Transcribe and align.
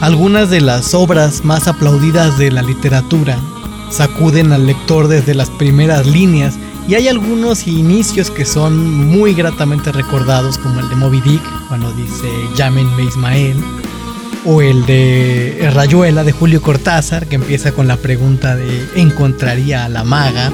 Algunas 0.00 0.50
de 0.50 0.60
las 0.60 0.94
obras 0.94 1.44
más 1.44 1.68
aplaudidas 1.68 2.38
de 2.38 2.50
la 2.50 2.62
literatura 2.62 3.38
sacuden 3.90 4.52
al 4.52 4.66
lector 4.66 5.08
desde 5.08 5.34
las 5.34 5.50
primeras 5.50 6.06
líneas 6.06 6.54
y 6.88 6.94
hay 6.94 7.08
algunos 7.08 7.66
inicios 7.66 8.30
que 8.30 8.44
son 8.44 9.06
muy 9.06 9.34
gratamente 9.34 9.90
recordados 9.90 10.58
como 10.58 10.80
el 10.80 10.88
de 10.88 10.96
Moby 10.96 11.20
Dick 11.20 11.42
cuando 11.68 11.92
dice 11.92 12.28
llámenme 12.56 13.04
Ismael 13.04 13.56
o 14.44 14.62
el 14.62 14.86
de 14.86 15.70
Rayuela 15.74 16.22
de 16.22 16.32
Julio 16.32 16.62
Cortázar 16.62 17.26
que 17.26 17.34
empieza 17.36 17.72
con 17.72 17.88
la 17.88 17.96
pregunta 17.96 18.54
de 18.54 18.86
¿encontraría 18.94 19.84
a 19.84 19.88
la 19.88 20.04
maga? 20.04 20.52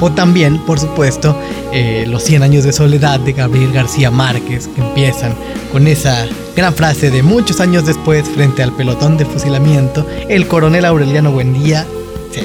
O 0.00 0.10
también, 0.10 0.58
por 0.58 0.78
supuesto, 0.78 1.36
eh, 1.72 2.04
Los 2.08 2.24
100 2.24 2.42
años 2.42 2.64
de 2.64 2.72
soledad 2.72 3.20
de 3.20 3.32
Gabriel 3.32 3.72
García 3.72 4.10
Márquez, 4.10 4.68
que 4.68 4.80
empiezan 4.80 5.34
con 5.72 5.86
esa 5.86 6.26
gran 6.56 6.74
frase 6.74 7.10
de 7.10 7.22
muchos 7.22 7.60
años 7.60 7.86
después 7.86 8.28
frente 8.28 8.62
al 8.62 8.72
pelotón 8.72 9.16
de 9.16 9.24
fusilamiento, 9.24 10.06
el 10.28 10.46
coronel 10.46 10.84
Aureliano 10.84 11.30
Buendía, 11.30 11.86
etc. 12.32 12.44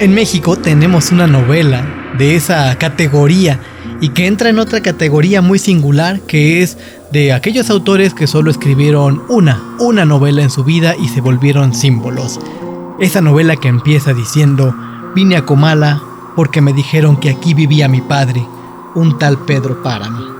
En 0.00 0.14
México 0.14 0.56
tenemos 0.56 1.12
una 1.12 1.26
novela 1.26 2.12
de 2.18 2.34
esa 2.34 2.76
categoría 2.78 3.60
y 4.00 4.08
que 4.10 4.26
entra 4.26 4.50
en 4.50 4.58
otra 4.58 4.80
categoría 4.80 5.40
muy 5.40 5.58
singular 5.58 6.20
que 6.20 6.62
es 6.62 6.76
de 7.12 7.32
aquellos 7.32 7.70
autores 7.70 8.12
que 8.12 8.26
solo 8.26 8.50
escribieron 8.50 9.22
una, 9.28 9.62
una 9.78 10.04
novela 10.04 10.42
en 10.42 10.50
su 10.50 10.64
vida 10.64 10.96
y 10.96 11.08
se 11.08 11.20
volvieron 11.20 11.74
símbolos. 11.74 12.40
Esa 12.98 13.20
novela 13.20 13.56
que 13.56 13.68
empieza 13.68 14.12
diciendo, 14.12 14.74
vine 15.14 15.36
a 15.36 15.44
Comala 15.46 16.02
porque 16.36 16.60
me 16.60 16.72
dijeron 16.72 17.18
que 17.18 17.30
aquí 17.30 17.54
vivía 17.54 17.88
mi 17.88 18.00
padre, 18.00 18.44
un 18.94 19.18
tal 19.18 19.38
Pedro 19.44 19.82
Páramo. 19.82 20.34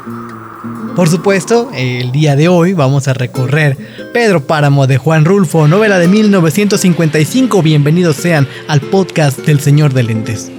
Por 0.97 1.09
supuesto, 1.09 1.71
el 1.75 2.13
día 2.13 2.37
de 2.37 2.49
hoy 2.49 2.73
vamos 2.73 3.09
a 3.09 3.15
recorrer 3.15 3.77
Pedro 4.13 4.41
Páramo 4.47 4.87
de 4.87 4.97
Juan 4.97 5.25
Rulfo, 5.25 5.67
novela 5.67 5.99
de 5.99 6.07
1955. 6.07 7.63
Bienvenidos 7.63 8.17
sean 8.17 8.49
al 8.69 8.81
podcast 8.81 9.39
del 9.41 9.61
Señor 9.61 9.93
de 9.93 10.03
Lentes. 10.05 10.53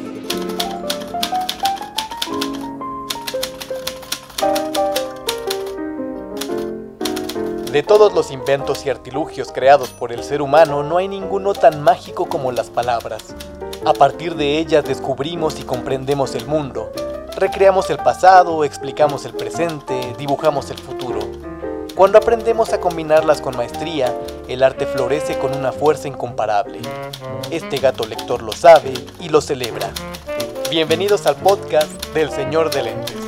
De 7.71 7.83
todos 7.83 8.13
los 8.13 8.31
inventos 8.31 8.85
y 8.85 8.89
artilugios 8.89 9.51
creados 9.53 9.89
por 9.89 10.13
el 10.13 10.23
ser 10.23 10.41
humano, 10.41 10.83
no 10.83 10.97
hay 10.97 11.09
ninguno 11.09 11.53
tan 11.53 11.81
mágico 11.81 12.25
como 12.27 12.53
las 12.53 12.69
palabras. 12.69 13.35
A 13.85 13.93
partir 13.93 14.33
de 14.33 14.57
ellas 14.57 14.83
descubrimos 14.83 15.59
y 15.59 15.63
comprendemos 15.63 16.33
el 16.33 16.47
mundo. 16.47 16.91
Recreamos 17.37 17.91
el 17.91 17.97
pasado, 17.97 18.63
explicamos 18.63 19.25
el 19.25 19.33
presente, 19.33 20.15
dibujamos 20.17 20.71
el 20.71 20.79
futuro. 20.79 21.19
Cuando 21.93 22.17
aprendemos 22.17 22.73
a 22.73 22.79
combinarlas 22.79 23.41
con 23.41 23.55
maestría, 23.55 24.11
el 24.47 24.63
arte 24.63 24.87
florece 24.87 25.37
con 25.37 25.55
una 25.55 25.71
fuerza 25.71 26.07
incomparable. 26.07 26.79
Este 27.51 27.77
gato 27.77 28.07
lector 28.07 28.41
lo 28.41 28.53
sabe 28.53 28.91
y 29.19 29.29
lo 29.29 29.39
celebra. 29.39 29.91
Bienvenidos 30.71 31.27
al 31.27 31.35
podcast 31.35 31.91
del 32.15 32.31
Señor 32.31 32.73
de 32.73 32.81
Lentes. 32.81 33.24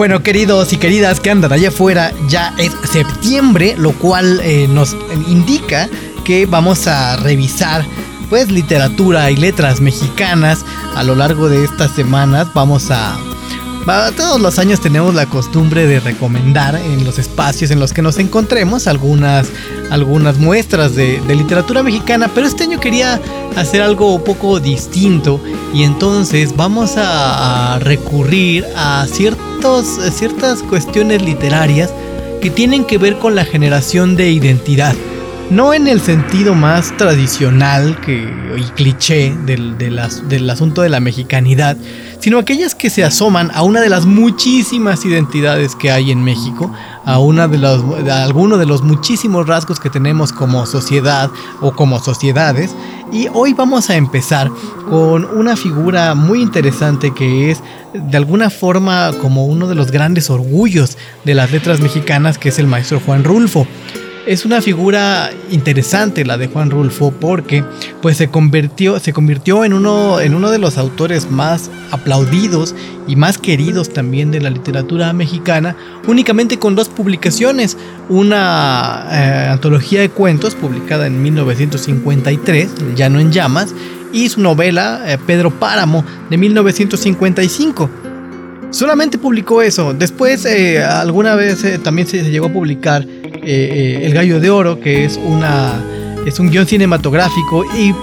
Bueno, 0.00 0.22
queridos 0.22 0.72
y 0.72 0.78
queridas 0.78 1.20
que 1.20 1.28
andan 1.28 1.52
allá 1.52 1.68
afuera, 1.68 2.10
ya 2.26 2.54
es 2.56 2.72
septiembre, 2.90 3.74
lo 3.76 3.92
cual 3.92 4.40
eh, 4.42 4.66
nos 4.66 4.96
indica 5.28 5.90
que 6.24 6.46
vamos 6.46 6.86
a 6.86 7.18
revisar 7.18 7.84
pues 8.30 8.50
literatura 8.50 9.30
y 9.30 9.36
letras 9.36 9.82
mexicanas 9.82 10.64
a 10.96 11.04
lo 11.04 11.14
largo 11.14 11.50
de 11.50 11.64
estas 11.64 11.90
semanas. 11.90 12.48
Vamos 12.54 12.90
a 12.90 13.18
todos 14.16 14.40
los 14.40 14.58
años 14.58 14.80
tenemos 14.80 15.14
la 15.14 15.26
costumbre 15.26 15.86
de 15.86 16.00
recomendar 16.00 16.76
en 16.76 17.04
los 17.04 17.18
espacios 17.18 17.70
en 17.70 17.80
los 17.80 17.92
que 17.92 18.02
nos 18.02 18.18
encontremos 18.18 18.86
algunas, 18.86 19.48
algunas 19.90 20.38
muestras 20.38 20.94
de, 20.94 21.20
literatura 21.28 21.82
mexicana, 21.82 22.30
pero 22.34 22.46
este 22.46 22.64
año 22.64 22.78
quería 22.78 23.20
hacer 23.56 23.82
algo 23.82 24.14
un 24.14 24.24
poco 24.24 24.60
distinto 24.60 25.40
y 25.74 25.82
entonces 25.82 26.54
vamos 26.56 26.94
a, 26.96 27.78
recurrir 27.80 28.64
a 28.76 29.06
ciertos, 29.10 29.49
ciertas 30.10 30.62
cuestiones 30.62 31.22
literarias 31.22 31.92
que 32.40 32.50
tienen 32.50 32.84
que 32.84 32.96
ver 32.96 33.18
con 33.18 33.34
la 33.34 33.44
generación 33.44 34.16
de 34.16 34.30
identidad 34.30 34.94
no 35.50 35.74
en 35.74 35.88
el 35.88 36.00
sentido 36.00 36.54
más 36.54 36.96
tradicional 36.96 38.00
que, 38.00 38.32
y 38.56 38.62
cliché 38.76 39.34
del, 39.44 39.98
asunto 40.48 40.82
de 40.82 40.88
la 40.88 41.00
mexicanidad, 41.00 41.76
sino 42.20 42.38
aquellas 42.38 42.76
que 42.76 42.88
se 42.88 43.02
asoman 43.02 43.50
a 43.52 43.62
una 43.62 43.80
de 43.80 43.88
las 43.88 44.06
muchísimas 44.06 45.04
identidades 45.04 45.74
que 45.74 45.90
hay 45.90 46.12
en 46.12 46.22
México, 46.22 46.72
a 47.04 47.18
una 47.18 47.48
de 47.48 47.58
los, 47.58 47.82
alguno 48.08 48.58
de 48.58 48.66
los 48.66 48.82
muchísimos 48.82 49.48
rasgos 49.48 49.80
que 49.80 49.90
tenemos 49.90 50.32
como 50.32 50.64
sociedad 50.66 51.30
o 51.60 51.72
como 51.72 51.98
sociedades. 51.98 52.76
Y 53.12 53.26
hoy 53.32 53.52
vamos 53.52 53.90
a 53.90 53.96
empezar 53.96 54.52
con 54.88 55.24
una 55.24 55.56
figura 55.56 56.14
muy 56.14 56.42
interesante 56.42 57.12
que 57.12 57.50
es 57.50 57.60
de 57.92 58.16
alguna 58.16 58.50
forma 58.50 59.10
como 59.20 59.46
uno 59.46 59.66
de 59.66 59.74
los 59.74 59.90
grandes 59.90 60.30
orgullos 60.30 60.96
de 61.24 61.34
las 61.34 61.50
letras 61.50 61.80
mexicanas, 61.80 62.38
que 62.38 62.50
es 62.50 62.60
el 62.60 62.68
maestro 62.68 63.00
Juan 63.04 63.24
Rulfo 63.24 63.66
es 64.26 64.44
una 64.44 64.60
figura 64.60 65.30
interesante 65.50 66.24
la 66.24 66.36
de 66.36 66.46
Juan 66.46 66.70
Rulfo 66.70 67.12
porque 67.12 67.64
pues 68.02 68.16
se 68.16 68.28
convirtió, 68.28 68.98
se 68.98 69.12
convirtió 69.12 69.64
en, 69.64 69.72
uno, 69.72 70.20
en 70.20 70.34
uno 70.34 70.50
de 70.50 70.58
los 70.58 70.78
autores 70.78 71.30
más 71.30 71.70
aplaudidos 71.90 72.74
y 73.06 73.16
más 73.16 73.38
queridos 73.38 73.92
también 73.92 74.30
de 74.30 74.40
la 74.40 74.50
literatura 74.50 75.12
mexicana, 75.12 75.76
únicamente 76.06 76.58
con 76.58 76.74
dos 76.74 76.88
publicaciones, 76.88 77.76
una 78.08 79.06
eh, 79.10 79.48
antología 79.50 80.00
de 80.00 80.10
cuentos 80.10 80.54
publicada 80.54 81.06
en 81.06 81.22
1953, 81.22 82.94
Llano 82.94 83.20
en 83.20 83.32
Llamas, 83.32 83.74
y 84.12 84.28
su 84.28 84.40
novela 84.40 85.02
eh, 85.06 85.18
Pedro 85.26 85.50
Páramo 85.50 86.04
de 86.28 86.36
1955. 86.36 88.09
Solamente 88.70 89.18
publicó 89.18 89.62
eso. 89.62 89.92
Después, 89.94 90.44
eh, 90.44 90.82
alguna 90.82 91.34
vez 91.34 91.64
también 91.82 92.06
se, 92.06 92.22
llegó 92.30 92.46
a 92.46 92.52
publicar 92.52 93.06
eh, 93.42 94.00
eh, 94.02 94.06
el 94.06 94.12
Gallo 94.12 94.38
de 94.38 94.50
Oro, 94.50 94.80
que 94.80 95.04
es 95.04 95.16
una 95.16 95.82
es 96.26 96.38
un 96.38 96.50
guion 96.50 96.66
cinematográfico 96.66 97.64
y, 97.74 97.94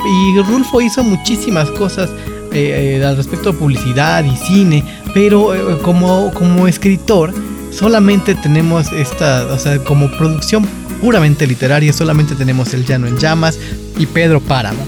Rulfo 0.42 0.82
hizo 0.82 1.04
muchísimas 1.04 1.70
cosas 1.70 2.10
eh, 2.52 3.04
al 3.06 3.16
respecto 3.16 3.52
de 3.52 3.60
publicidad 3.60 4.24
y 4.24 4.36
cine, 4.36 4.84
pero 5.14 5.80
como, 5.84 6.34
como 6.34 6.68
escritor 6.68 7.32
solamente 7.72 8.34
tenemos 8.34 8.92
esta, 8.92 9.46
o 9.46 9.60
sea, 9.60 9.78
como 9.84 10.10
producción 10.18 10.66
puramente 11.00 11.46
literaria, 11.46 11.94
solamente 11.94 12.34
tenemos 12.34 12.74
El 12.74 12.86
Llano 12.86 13.06
en 13.06 13.18
Llamas 13.20 13.60
y 14.00 14.08
Pedro 14.08 14.40
Páramo. 14.40 14.84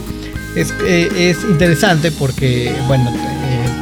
Es, 0.56 0.74
es 0.88 1.38
interesante 1.44 2.12
porque, 2.12 2.74
bueno, 2.88 3.14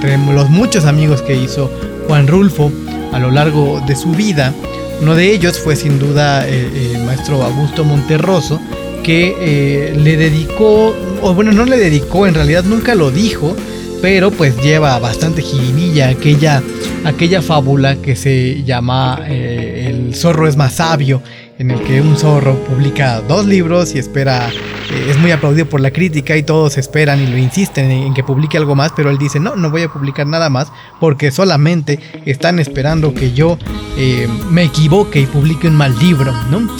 tenemos 0.01 0.35
los 0.35 0.49
muchos 0.49 0.83
amigos 0.83 1.21
que 1.21 1.35
hizo 1.35 1.71
Juan 2.07 2.27
Rulfo 2.27 2.71
a 3.11 3.19
lo 3.19 3.31
largo 3.31 3.81
de 3.87 3.95
su 3.95 4.11
vida, 4.11 4.53
uno 5.01 5.15
de 5.15 5.31
ellos 5.31 5.59
fue 5.59 5.75
sin 5.75 5.99
duda 5.99 6.47
eh, 6.47 6.93
el, 6.95 7.03
maestro 7.03 7.43
Augusto 7.43 7.83
Monterroso, 7.83 8.59
que 9.03 9.35
eh, 9.39 9.95
le 9.95 10.17
dedicó, 10.17 10.95
o 11.21 11.33
bueno, 11.33 11.51
no 11.51 11.65
le 11.65 11.77
dedicó, 11.77 12.27
en 12.27 12.33
realidad 12.33 12.63
nunca 12.63 12.95
lo 12.95 13.11
dijo, 13.11 13.55
pero 14.01 14.31
pues 14.31 14.55
lleva 14.61 14.97
bastante 14.99 15.41
jiribilla 15.41 16.09
aquella, 16.09 16.61
aquella 17.03 17.41
fábula 17.41 17.95
que 17.95 18.15
se 18.15 18.63
llama 18.63 19.21
eh, 19.27 19.87
El 19.89 20.15
zorro 20.15 20.47
es 20.47 20.55
más 20.55 20.75
sabio 20.75 21.21
en 21.59 21.71
el 21.71 21.81
que 21.81 22.01
un 22.01 22.15
zorro 22.17 22.55
publica 22.65 23.21
dos 23.21 23.45
libros 23.45 23.95
y 23.95 23.99
espera, 23.99 24.49
eh, 24.49 24.57
es 24.89 25.17
muy 25.17 25.31
aplaudido 25.31 25.67
por 25.67 25.81
la 25.81 25.91
crítica 25.91 26.37
y 26.37 26.43
todos 26.43 26.77
esperan 26.77 27.21
y 27.21 27.27
lo 27.27 27.37
insisten 27.37 27.91
en, 27.91 28.13
que 28.13 28.23
publique 28.23 28.57
algo 28.57 28.75
más, 28.75 28.91
pero 28.95 29.09
él 29.09 29.17
dice, 29.17 29.39
no, 29.39 29.55
no 29.55 29.69
voy 29.69 29.83
a 29.83 29.89
publicar 29.89 30.27
nada 30.27 30.49
más 30.49 30.71
porque 30.99 31.31
solamente 31.31 31.99
están 32.25 32.59
esperando 32.59 33.13
que 33.13 33.33
yo 33.33 33.57
eh, 33.97 34.27
me 34.49 34.63
equivoque 34.63 35.19
y 35.19 35.25
publique 35.25 35.67
un 35.67 35.75
mal 35.75 35.97
libro, 35.99 36.33
¿no? 36.49 36.67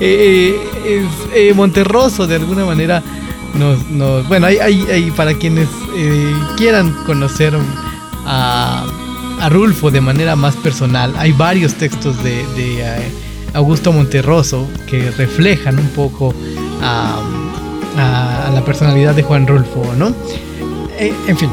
Eh, 0.00 1.52
Monterroso 1.54 2.26
de 2.26 2.36
alguna 2.36 2.64
manera 2.64 3.02
nos, 3.54 4.28
bueno, 4.28 4.46
hay, 4.46 4.58
hay, 4.58 5.10
para 5.16 5.34
quienes 5.34 5.68
quieran 6.56 6.92
conocer 7.06 7.54
a, 8.26 8.84
a, 9.40 9.48
Rulfo 9.48 9.90
de 9.90 10.00
manera 10.00 10.36
más 10.36 10.54
personal, 10.56 11.14
hay 11.16 11.32
varios 11.32 11.74
textos 11.74 12.22
de 12.22 12.84
Augusto 13.54 13.92
Monterroso 13.92 14.68
que 14.88 15.10
reflejan 15.12 15.78
un 15.78 15.88
poco 15.88 16.34
a, 16.84 18.50
la 18.52 18.64
personalidad 18.64 19.14
de 19.14 19.22
Juan 19.22 19.46
Rulfo, 19.46 19.82
¿no? 19.96 20.14
Eh, 20.98 21.12
en 21.26 21.36
fin, 21.36 21.50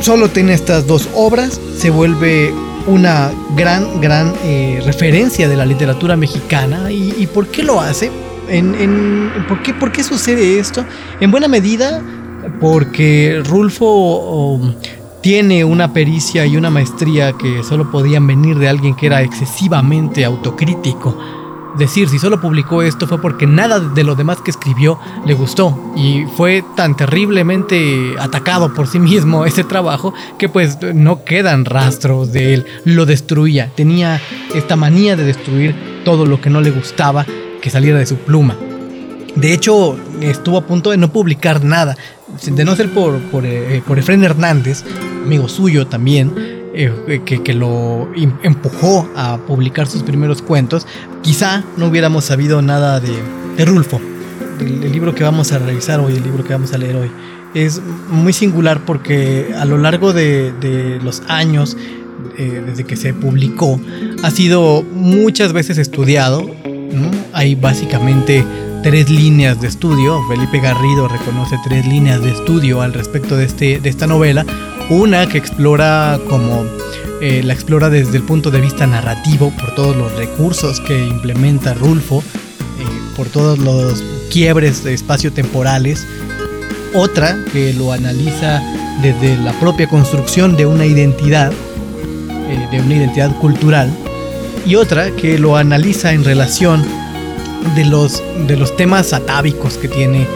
solo 0.00 0.28
tiene 0.28 0.52
estas 0.52 0.86
dos 0.86 1.08
obras, 1.14 1.60
se 1.76 1.90
vuelve 1.90 2.52
una 2.86 3.32
gran, 3.56 4.00
gran 4.00 4.32
eh, 4.44 4.80
referencia 4.84 5.48
de 5.48 5.56
la 5.56 5.66
literatura 5.66 6.16
mexicana. 6.16 6.90
¿Y, 6.90 7.26
por 7.32 7.48
qué 7.48 7.62
lo 7.62 7.80
hace? 7.80 8.10
¿por, 9.48 9.62
qué, 9.62 9.74
¿Por 9.74 9.90
qué 9.90 10.04
sucede 10.04 10.58
esto? 10.58 10.84
En 11.20 11.30
buena 11.30 11.48
medida 11.48 12.00
porque 12.60 13.42
Rulfo 13.44 14.60
tiene 15.20 15.64
una 15.64 15.92
pericia 15.92 16.46
y 16.46 16.56
una 16.56 16.70
maestría 16.70 17.32
que 17.32 17.64
solo 17.64 17.90
podían 17.90 18.26
venir 18.26 18.58
de 18.58 18.68
alguien 18.68 18.94
que 18.94 19.06
era 19.06 19.22
excesivamente 19.22 20.24
autocrítico. 20.24 21.16
Decir 21.78 22.08
si 22.08 22.18
solo 22.18 22.40
publicó 22.40 22.82
esto 22.82 23.06
fue 23.06 23.20
porque 23.20 23.46
nada 23.46 23.80
de 23.80 24.04
lo 24.04 24.14
demás 24.14 24.38
que 24.40 24.50
escribió 24.50 24.98
le 25.26 25.34
gustó. 25.34 25.92
Y 25.96 26.24
fue 26.36 26.64
tan 26.76 26.96
terriblemente 26.96 28.14
atacado 28.18 28.72
por 28.72 28.86
sí 28.86 28.98
mismo 28.98 29.44
ese 29.44 29.64
trabajo 29.64 30.14
que 30.38 30.48
pues 30.48 30.78
no 30.94 31.24
quedan 31.24 31.64
rastros 31.64 32.32
de 32.32 32.54
él, 32.54 32.66
lo 32.84 33.06
destruía, 33.06 33.70
tenía 33.74 34.20
esta 34.54 34.76
manía 34.76 35.16
de 35.16 35.24
destruir 35.24 35.74
todo 36.04 36.26
lo 36.26 36.40
que 36.40 36.50
no 36.50 36.60
le 36.60 36.70
gustaba 36.70 37.26
que 37.60 37.70
saliera 37.70 37.98
de 37.98 38.06
su 38.06 38.16
pluma. 38.16 38.56
De 39.34 39.52
hecho, 39.52 39.98
estuvo 40.20 40.56
a 40.56 40.66
punto 40.66 40.90
de 40.90 40.96
no 40.96 41.12
publicar 41.12 41.62
nada, 41.62 41.96
de 42.44 42.64
no 42.64 42.74
ser 42.74 42.90
por, 42.90 43.18
por, 43.24 43.44
eh, 43.44 43.82
Efren 43.86 44.24
Hernández, 44.24 44.82
amigo 45.24 45.46
suyo 45.48 45.86
también, 45.86 46.55
eh, 46.78 47.22
que, 47.24 47.54
lo 47.54 48.06
em, 48.14 48.32
empujó 48.42 49.08
a 49.16 49.38
publicar 49.38 49.86
sus 49.86 50.02
primeros 50.02 50.42
cuentos, 50.42 50.86
quizá 51.22 51.64
no 51.78 51.86
hubiéramos 51.86 52.26
sabido 52.26 52.60
nada 52.60 53.00
de, 53.00 53.64
Rulfo, 53.64 53.98
el, 54.60 54.92
libro 54.92 55.14
que 55.14 55.24
vamos 55.24 55.52
a 55.52 55.58
revisar 55.58 56.00
hoy, 56.00 56.16
el 56.16 56.22
libro 56.22 56.44
que 56.44 56.52
vamos 56.52 56.74
a 56.74 56.78
leer 56.78 56.96
hoy. 56.96 57.10
Es 57.54 57.80
muy 58.10 58.34
singular 58.34 58.84
porque 58.84 59.54
a 59.58 59.64
lo 59.64 59.78
largo 59.78 60.12
de, 60.12 61.00
los 61.02 61.22
años, 61.28 61.78
eh, 62.36 62.62
desde 62.66 62.84
que 62.84 62.96
se 62.96 63.14
publicó, 63.14 63.80
ha 64.22 64.30
sido 64.30 64.82
muchas 64.82 65.54
veces 65.54 65.78
estudiado. 65.78 66.44
Hay 67.32 67.54
básicamente 67.54 68.44
tres 68.82 69.08
líneas 69.08 69.62
de 69.62 69.68
estudio. 69.68 70.20
Felipe 70.28 70.60
Garrido 70.60 71.08
reconoce 71.08 71.56
tres 71.64 71.86
líneas 71.86 72.20
de 72.22 72.32
estudio 72.32 72.82
al 72.82 72.92
respecto 72.92 73.34
de, 73.34 73.46
este, 73.46 73.80
de 73.80 73.88
esta 73.88 74.06
novela. 74.06 74.44
Una 74.88 75.26
que 75.26 75.36
explora 75.36 76.20
como 76.28 76.64
eh, 77.20 77.42
la 77.42 77.54
explora 77.54 77.90
desde 77.90 78.18
el 78.18 78.22
punto 78.22 78.52
de 78.52 78.60
vista 78.60 78.86
narrativo 78.86 79.50
por 79.58 79.74
todos 79.74 79.96
los 79.96 80.12
recursos 80.12 80.80
que 80.80 80.96
implementa 80.96 81.74
Rulfo, 81.74 82.20
eh, 82.20 82.84
por 83.16 83.26
todos 83.26 83.58
los 83.58 84.04
quiebres 84.30 84.86
espacio-temporales. 84.86 86.06
Otra 86.94 87.36
que 87.52 87.72
lo 87.72 87.92
analiza 87.92 88.62
desde 89.02 89.36
la 89.38 89.52
propia 89.58 89.88
construcción 89.88 90.56
de 90.56 90.66
una 90.66 90.86
identidad, 90.86 91.52
eh, 91.52 92.68
de 92.70 92.80
una 92.80 92.94
identidad 92.94 93.36
cultural. 93.38 93.90
Y 94.64 94.76
otra 94.76 95.10
que 95.10 95.36
lo 95.36 95.56
analiza 95.56 96.12
en 96.12 96.22
relación 96.22 96.84
de 97.74 97.84
los, 97.86 98.22
de 98.46 98.56
los 98.56 98.76
temas 98.76 99.12
atávicos 99.12 99.78
que 99.78 99.88
tiene 99.88 100.28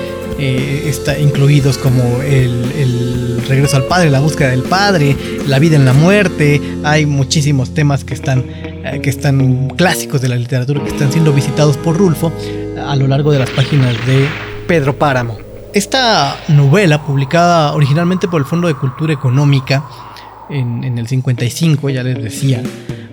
eh, 0.43 0.89
está 0.89 1.19
incluidos 1.19 1.77
como 1.77 2.23
el, 2.23 3.43
regreso 3.47 3.77
al 3.77 3.85
padre, 3.85 4.09
la 4.09 4.21
búsqueda 4.21 4.49
del 4.49 4.63
padre, 4.63 5.15
la 5.47 5.59
vida 5.59 5.77
en 5.77 5.85
la 5.85 5.93
muerte. 5.93 6.63
Hay 6.83 7.05
muchísimos 7.05 7.75
temas 7.75 8.05
que 8.05 8.15
están, 8.15 8.45
eh, 8.49 9.01
que 9.03 9.11
están 9.11 9.69
clásicos 9.77 10.23
de 10.23 10.29
la 10.29 10.37
literatura 10.37 10.83
que 10.83 10.89
están 10.89 11.13
siendo 11.13 11.35
visitados 11.35 11.77
por 11.77 11.99
Rulfo 11.99 12.33
a 12.87 12.97
lo 12.97 13.07
largo 13.07 13.33
de 13.33 13.39
las 13.39 13.51
páginas 13.51 13.95
de 14.07 14.27
Pedro 14.67 14.97
Páramo. 14.97 15.37
Esta 15.75 16.37
novela, 16.49 17.05
publicada 17.05 17.75
originalmente 17.75 18.27
por 18.27 18.41
el 18.41 18.47
Fondo 18.47 18.67
de 18.69 18.75
Cultura 18.75 19.13
Económica 19.13 19.85
en, 20.49 20.97
el 20.97 21.07
55, 21.07 21.91
ya 21.91 22.03
les 22.03 22.23
decía, 22.23 22.63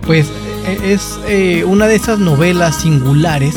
pues 0.06 0.28
es 0.82 1.20
eh, 1.28 1.62
una 1.66 1.86
de 1.86 1.96
esas 1.96 2.18
novelas 2.18 2.76
singulares 2.76 3.54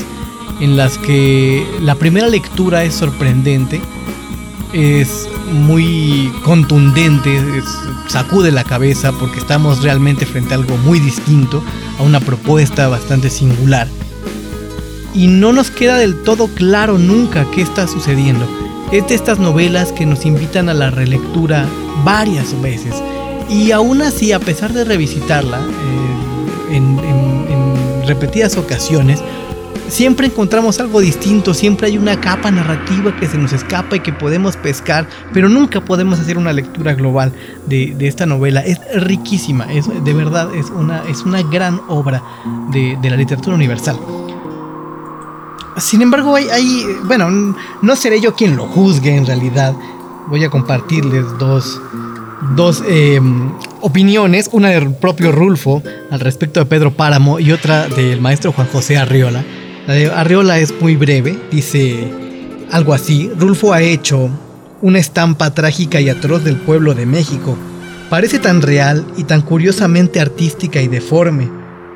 en 0.60 0.78
las 0.78 0.98
que 0.98 1.66
la 1.82 1.96
primera 1.96 2.28
lectura 2.28 2.84
es 2.84 2.94
sorprendente, 2.94 3.82
es 4.74 5.28
muy 5.52 6.32
contundente, 6.44 7.42
sacude 8.08 8.52
la 8.52 8.64
cabeza 8.64 9.12
porque 9.12 9.40
estamos 9.40 9.84
realmente 9.84 10.26
frente 10.26 10.54
a 10.54 10.58
algo 10.58 10.78
muy 10.78 11.00
distinto, 11.00 11.64
a 12.00 12.04
una 12.04 12.20
propuesta 12.20 12.88
bastante 12.88 13.30
singular. 13.30 13.88
Y 15.14 15.28
no 15.28 15.52
nos 15.52 15.72
queda 15.72 15.98
del 15.98 16.24
todo 16.24 16.48
claro 16.48 16.98
nunca 16.98 17.46
qué 17.54 17.62
está 17.62 17.88
sucediendo. 17.88 18.48
Es 18.92 19.08
de 19.08 19.16
estas 19.16 19.40
novelas 19.40 19.92
que 19.92 20.06
nos 20.06 20.26
invitan 20.26 20.70
a 20.70 20.74
la 20.74 20.90
relectura 20.90 21.66
varias 22.06 22.60
veces. 22.62 22.96
Y 23.50 23.72
aún 23.72 24.02
así, 24.02 24.32
a 24.32 24.40
pesar 24.40 24.72
de 24.72 24.86
revisitarla 24.86 25.60
eh, 25.60 26.76
en 26.76 27.02
repetidas 28.08 28.58
ocasiones, 28.58 29.22
siempre 29.92 30.28
encontramos 30.28 30.80
algo 30.80 31.02
distinto, 31.02 31.54
siempre 31.54 31.88
hay 31.88 31.98
una 31.98 32.20
capa 32.20 32.50
narrativa 32.50 33.16
que 33.18 33.28
se 33.28 33.38
nos 33.38 33.52
escapa 33.52 33.98
y 33.98 34.00
que 34.00 34.14
podemos 34.14 34.56
pescar, 34.56 35.08
pero 35.34 35.50
nunca 35.50 35.82
podemos 35.82 36.20
hacer 36.20 36.38
una 36.38 36.54
lectura 36.54 36.94
global 36.94 37.34
de, 37.68 37.96
esta 38.00 38.26
novela. 38.26 38.62
Es 38.62 38.80
riquísima, 38.96 39.72
es, 39.72 39.86
de 40.04 40.14
verdad 40.14 40.56
es 40.56 40.70
una, 40.70 41.04
es 41.10 41.24
una 41.24 41.44
gran 41.44 41.82
obra 41.90 42.24
de, 42.72 42.98
la 43.04 43.18
literatura 43.18 43.56
universal. 43.56 44.00
Sin 45.78 46.02
embargo, 46.02 46.36
hay, 46.36 46.86
bueno, 47.04 47.56
no 47.82 47.96
seré 47.96 48.22
yo 48.22 48.34
quien 48.34 48.56
lo 48.56 48.68
juzgue 48.68 49.16
en 49.16 49.26
realidad. 49.26 49.74
Voy 50.28 50.44
a 50.44 50.50
compartirles 50.50 51.26
dos, 51.38 51.82
dos 52.56 52.82
em, 52.88 53.52
opiniones, 53.82 54.50
una 54.54 54.70
del 54.70 54.94
propio 54.94 55.32
Rulfo 55.34 55.84
al 56.10 56.20
respecto 56.22 56.62
de 56.62 56.66
Pedro 56.66 56.92
Páramo 56.92 57.40
y 57.40 57.52
otra 57.52 57.88
del 57.88 58.22
maestro 58.22 58.54
Juan 58.54 58.68
José 58.72 58.98
Arriola. 58.98 59.44
La 59.88 59.96
de 59.96 60.12
Arriola 60.12 60.60
es 60.60 60.74
muy 60.80 60.96
breve, 60.96 61.38
dice 61.52 62.08
algo 62.72 62.94
así. 62.94 63.32
Rulfo 63.38 63.74
ha 63.74 63.82
hecho 63.82 64.30
una 64.82 65.00
estampa 65.00 65.54
trágica 65.54 66.00
y 66.00 66.10
atroz 66.10 66.44
del 66.44 66.58
pueblo 66.58 66.94
de 66.94 67.08
México. 67.08 67.58
Parece 68.10 68.38
tan 68.40 68.62
real 68.62 69.06
y 69.18 69.24
tan 69.24 69.42
curiosamente 69.42 70.20
artística 70.20 70.82
y 70.82 70.88
deforme. 70.88 71.50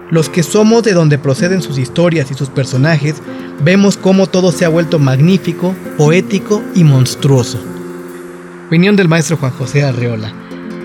Los 0.09 0.29
que 0.29 0.43
somos 0.43 0.83
de 0.83 0.93
donde 0.93 1.19
proceden 1.19 1.61
sus 1.61 1.77
historias 1.77 2.31
y 2.31 2.35
sus 2.35 2.49
personajes, 2.49 3.15
vemos 3.63 3.97
cómo 3.97 4.27
todo 4.27 4.51
se 4.51 4.65
ha 4.65 4.69
vuelto 4.69 4.97
magnífico, 4.97 5.75
poético 5.97 6.63
y 6.75 6.83
monstruoso. 6.83 7.59
Opinión 8.67 8.95
del 8.95 9.07
maestro 9.07 9.37
Juan 9.37 9.51
José 9.51 9.83
Arreola. 9.83 10.33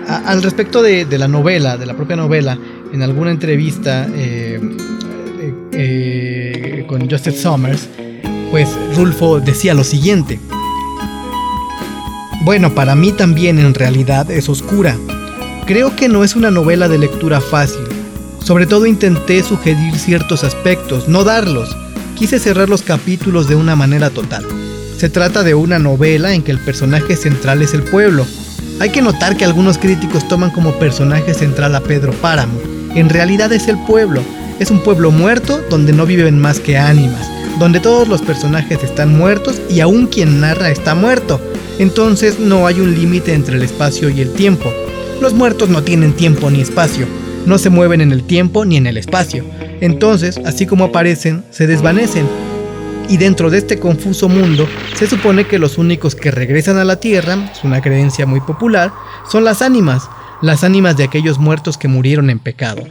al 0.07 0.43
respecto 0.43 0.81
de, 0.83 1.05
la 1.17 1.27
novela, 1.27 1.77
de 1.77 1.85
la 1.85 1.95
propia 1.95 2.15
novela, 2.15 2.57
en 2.91 3.01
alguna 3.01 3.31
entrevista 3.31 4.07
eh, 4.13 4.59
eh, 5.39 6.30
con 6.87 7.09
Justin 7.09 7.33
Summers, 7.33 7.87
pues 8.51 8.69
Rulfo 8.95 9.39
decía 9.39 9.73
lo 9.73 9.83
siguiente. 9.83 10.39
Bueno, 12.43 12.73
para 12.73 12.95
mí 12.95 13.11
también 13.11 13.59
en 13.59 13.73
realidad 13.73 14.29
es 14.31 14.49
oscura. 14.49 14.97
Creo 15.65 15.95
que 15.95 16.09
no 16.09 16.23
es 16.23 16.35
una 16.35 16.51
novela 16.51 16.87
de 16.87 16.97
lectura 16.97 17.39
fácil. 17.39 17.83
Sobre 18.43 18.65
todo 18.65 18.87
intenté 18.87 19.43
sugerir 19.43 19.95
ciertos 19.95 20.43
aspectos, 20.43 21.07
no 21.07 21.23
darlos. 21.23 21.75
Quise 22.15 22.39
cerrar 22.39 22.67
los 22.67 22.81
capítulos 22.81 23.47
de 23.47 23.55
una 23.55 23.75
manera 23.75 24.09
total. 24.09 24.45
Se 24.97 25.09
trata 25.09 25.43
de 25.43 25.53
una 25.53 25.79
novela 25.79 26.33
en 26.33 26.41
que 26.41 26.51
el 26.51 26.59
personaje 26.59 27.15
central 27.15 27.61
es 27.61 27.73
el 27.73 27.83
pueblo. 27.83 28.25
Hay 28.79 28.89
que 28.89 29.01
notar 29.01 29.37
que 29.37 29.45
algunos 29.45 29.77
críticos 29.77 30.27
toman 30.27 30.49
como 30.49 30.73
personaje 30.73 31.33
central 31.33 31.75
a 31.75 31.81
Pedro 31.81 32.11
Páramo. 32.13 32.59
En 32.95 33.09
realidad 33.09 33.53
es 33.53 33.67
el 33.67 33.77
pueblo, 33.85 34.21
es 34.61 34.69
un 34.69 34.83
pueblo 34.83 35.09
muerto 35.09 35.59
donde 35.71 35.91
no 35.91 36.05
viven 36.05 36.37
más 36.37 36.59
que 36.59 36.77
ánimas, 36.77 37.27
donde 37.57 37.79
todos 37.79 38.07
los 38.07 38.21
personajes 38.21 38.83
están 38.83 39.17
muertos 39.17 39.59
y 39.71 39.79
aún 39.79 40.05
quien 40.05 40.39
narra 40.39 40.69
está 40.69 40.93
muerto. 40.93 41.41
Entonces 41.79 42.39
no 42.39 42.67
hay 42.67 42.79
un 42.79 42.93
límite 42.93 43.33
entre 43.33 43.57
el 43.57 43.63
espacio 43.63 44.09
y 44.11 44.21
el 44.21 44.31
tiempo. 44.33 44.71
Los 45.19 45.33
muertos 45.33 45.69
no 45.69 45.81
tienen 45.81 46.13
tiempo 46.13 46.51
ni 46.51 46.61
espacio, 46.61 47.07
no 47.47 47.57
se 47.57 47.71
mueven 47.71 48.01
en 48.01 48.11
el 48.11 48.23
tiempo 48.23 48.63
ni 48.63 48.77
en 48.77 48.85
el 48.85 48.97
espacio. 48.97 49.43
Entonces, 49.81 50.39
así 50.45 50.67
como 50.67 50.85
aparecen, 50.85 51.43
se 51.49 51.65
desvanecen. 51.65 52.27
Y 53.09 53.17
dentro 53.17 53.49
de 53.49 53.57
este 53.57 53.79
confuso 53.79 54.29
mundo, 54.29 54.69
se 54.93 55.07
supone 55.07 55.47
que 55.47 55.57
los 55.57 55.79
únicos 55.79 56.13
que 56.13 56.29
regresan 56.29 56.77
a 56.77 56.83
la 56.83 56.97
Tierra, 56.97 57.49
es 57.51 57.63
una 57.63 57.81
creencia 57.81 58.27
muy 58.27 58.41
popular, 58.41 58.93
son 59.27 59.43
las 59.43 59.63
ánimas, 59.63 60.07
las 60.43 60.63
ánimas 60.63 60.97
de 60.97 61.05
aquellos 61.05 61.39
muertos 61.39 61.79
que 61.79 61.87
murieron 61.87 62.29
en 62.29 62.37
pecado 62.37 62.83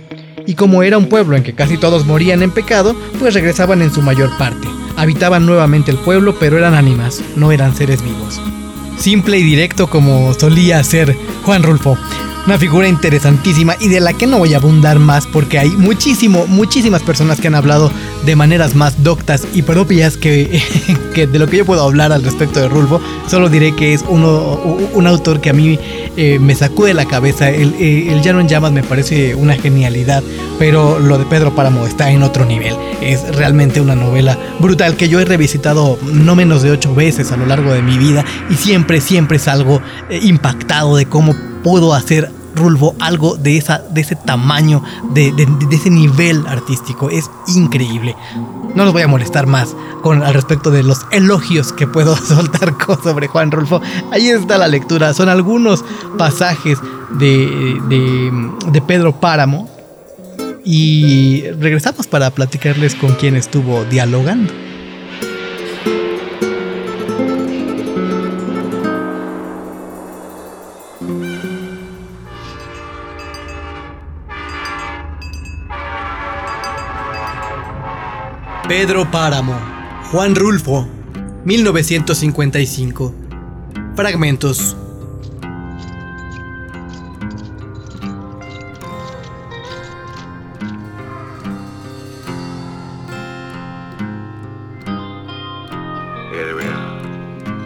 y 0.46 0.54
como 0.54 0.82
era 0.82 0.98
un 0.98 1.08
pueblo 1.08 1.36
en 1.36 1.42
que 1.42 1.54
casi 1.54 1.76
todos 1.76 2.06
morían 2.06 2.42
en 2.42 2.50
pecado, 2.50 2.94
pues 3.18 3.34
regresaban 3.34 3.82
en 3.82 3.92
su 3.92 4.02
mayor 4.02 4.30
parte. 4.38 4.68
Habitaban 4.96 5.46
nuevamente 5.46 5.90
el 5.90 5.98
pueblo, 5.98 6.36
pero 6.38 6.58
eran 6.58 6.74
ánimas, 6.74 7.22
no 7.36 7.52
eran 7.52 7.74
seres 7.74 8.02
vivos. 8.02 8.40
Simple 8.98 9.38
y 9.38 9.42
directo 9.42 9.88
como 9.88 10.34
solía 10.34 10.82
ser 10.84 11.16
Juan 11.44 11.62
Rulfo. 11.62 11.96
Una 12.46 12.58
figura 12.58 12.88
interesantísima 12.88 13.76
y 13.78 13.88
de 13.88 14.00
la 14.00 14.14
que 14.14 14.26
no 14.26 14.38
voy 14.38 14.54
a 14.54 14.56
abundar 14.56 14.98
más 14.98 15.26
porque 15.26 15.58
hay 15.58 15.68
muchísimo, 15.70 16.46
muchísimas 16.46 17.02
personas 17.02 17.38
que 17.38 17.48
han 17.48 17.54
hablado 17.54 17.92
de 18.24 18.34
maneras 18.34 18.74
más 18.74 19.04
doctas 19.04 19.46
y 19.54 19.62
propias 19.62 20.16
que, 20.16 20.62
que 21.14 21.26
de 21.26 21.38
lo 21.38 21.46
que 21.46 21.58
yo 21.58 21.66
puedo 21.66 21.82
hablar 21.82 22.12
al 22.12 22.24
respecto 22.24 22.60
de 22.60 22.68
Rulfo. 22.68 23.00
Solo 23.28 23.48
diré 23.48 23.76
que 23.76 23.92
es 23.92 24.04
uno, 24.08 24.58
un 24.94 25.06
autor 25.06 25.40
que 25.40 25.50
a 25.50 25.52
mí 25.52 25.78
eh, 26.16 26.38
me 26.40 26.54
sacude 26.54 26.94
la 26.94 27.04
cabeza. 27.04 27.50
El, 27.50 27.74
eh, 27.74 28.10
el 28.10 28.22
Llano 28.22 28.40
en 28.40 28.48
Llamas 28.48 28.72
me 28.72 28.82
parece 28.82 29.34
una 29.34 29.54
genialidad, 29.54 30.22
pero 30.58 30.98
lo 30.98 31.18
de 31.18 31.26
Pedro 31.26 31.54
Páramo 31.54 31.86
está 31.86 32.10
en 32.10 32.22
otro 32.22 32.46
nivel. 32.46 32.74
Es 33.02 33.36
realmente 33.36 33.80
una 33.80 33.94
novela 33.94 34.36
brutal 34.58 34.96
que 34.96 35.08
yo 35.08 35.20
he 35.20 35.24
revisitado 35.24 35.98
no 36.02 36.34
menos 36.34 36.62
de 36.62 36.70
ocho 36.70 36.94
veces 36.94 37.32
a 37.32 37.36
lo 37.36 37.46
largo 37.46 37.72
de 37.72 37.82
mi 37.82 37.98
vida 37.98 38.24
y 38.48 38.54
siempre, 38.54 39.00
siempre 39.00 39.38
salgo 39.38 39.82
eh, 40.08 40.20
impactado 40.22 40.96
de 40.96 41.06
cómo 41.06 41.49
puedo 41.62 41.94
hacer 41.94 42.30
Rulfo, 42.54 42.94
algo 42.98 43.36
de, 43.36 43.56
esa, 43.56 43.78
de 43.78 44.00
ese 44.00 44.16
tamaño, 44.16 44.82
de, 45.12 45.32
ese 45.70 45.90
nivel 45.90 46.46
artístico. 46.46 47.10
Es 47.10 47.30
increíble. 47.54 48.16
No 48.74 48.84
los 48.84 48.92
voy 48.92 49.02
a 49.02 49.08
molestar 49.08 49.46
más 49.46 49.74
con 50.02 50.22
al 50.22 50.34
respecto 50.34 50.70
de 50.70 50.82
los 50.82 51.06
elogios 51.10 51.72
que 51.72 51.86
puedo 51.86 52.16
soltar 52.26 52.74
sobre 53.02 53.28
Juan 53.28 53.50
Rulfo. 53.50 53.80
Ahí 54.10 54.28
está 54.28 54.58
la 54.58 54.68
lectura. 54.68 55.14
Son 55.14 55.28
algunos 55.28 55.84
pasajes 56.18 56.78
de, 57.18 57.78
de 58.70 58.82
Pedro 58.82 59.18
Páramo. 59.18 59.68
Y 60.62 61.42
regresamos 61.52 62.06
para 62.06 62.30
platicarles 62.30 62.94
con 62.94 63.14
quién 63.14 63.34
estuvo 63.34 63.84
dialogando. 63.84 64.52
Pedro 78.70 79.10
Páramo, 79.10 79.58
Juan 80.12 80.36
Rulfo, 80.36 80.86
1955. 81.44 83.12
Fragmentos. 83.96 84.76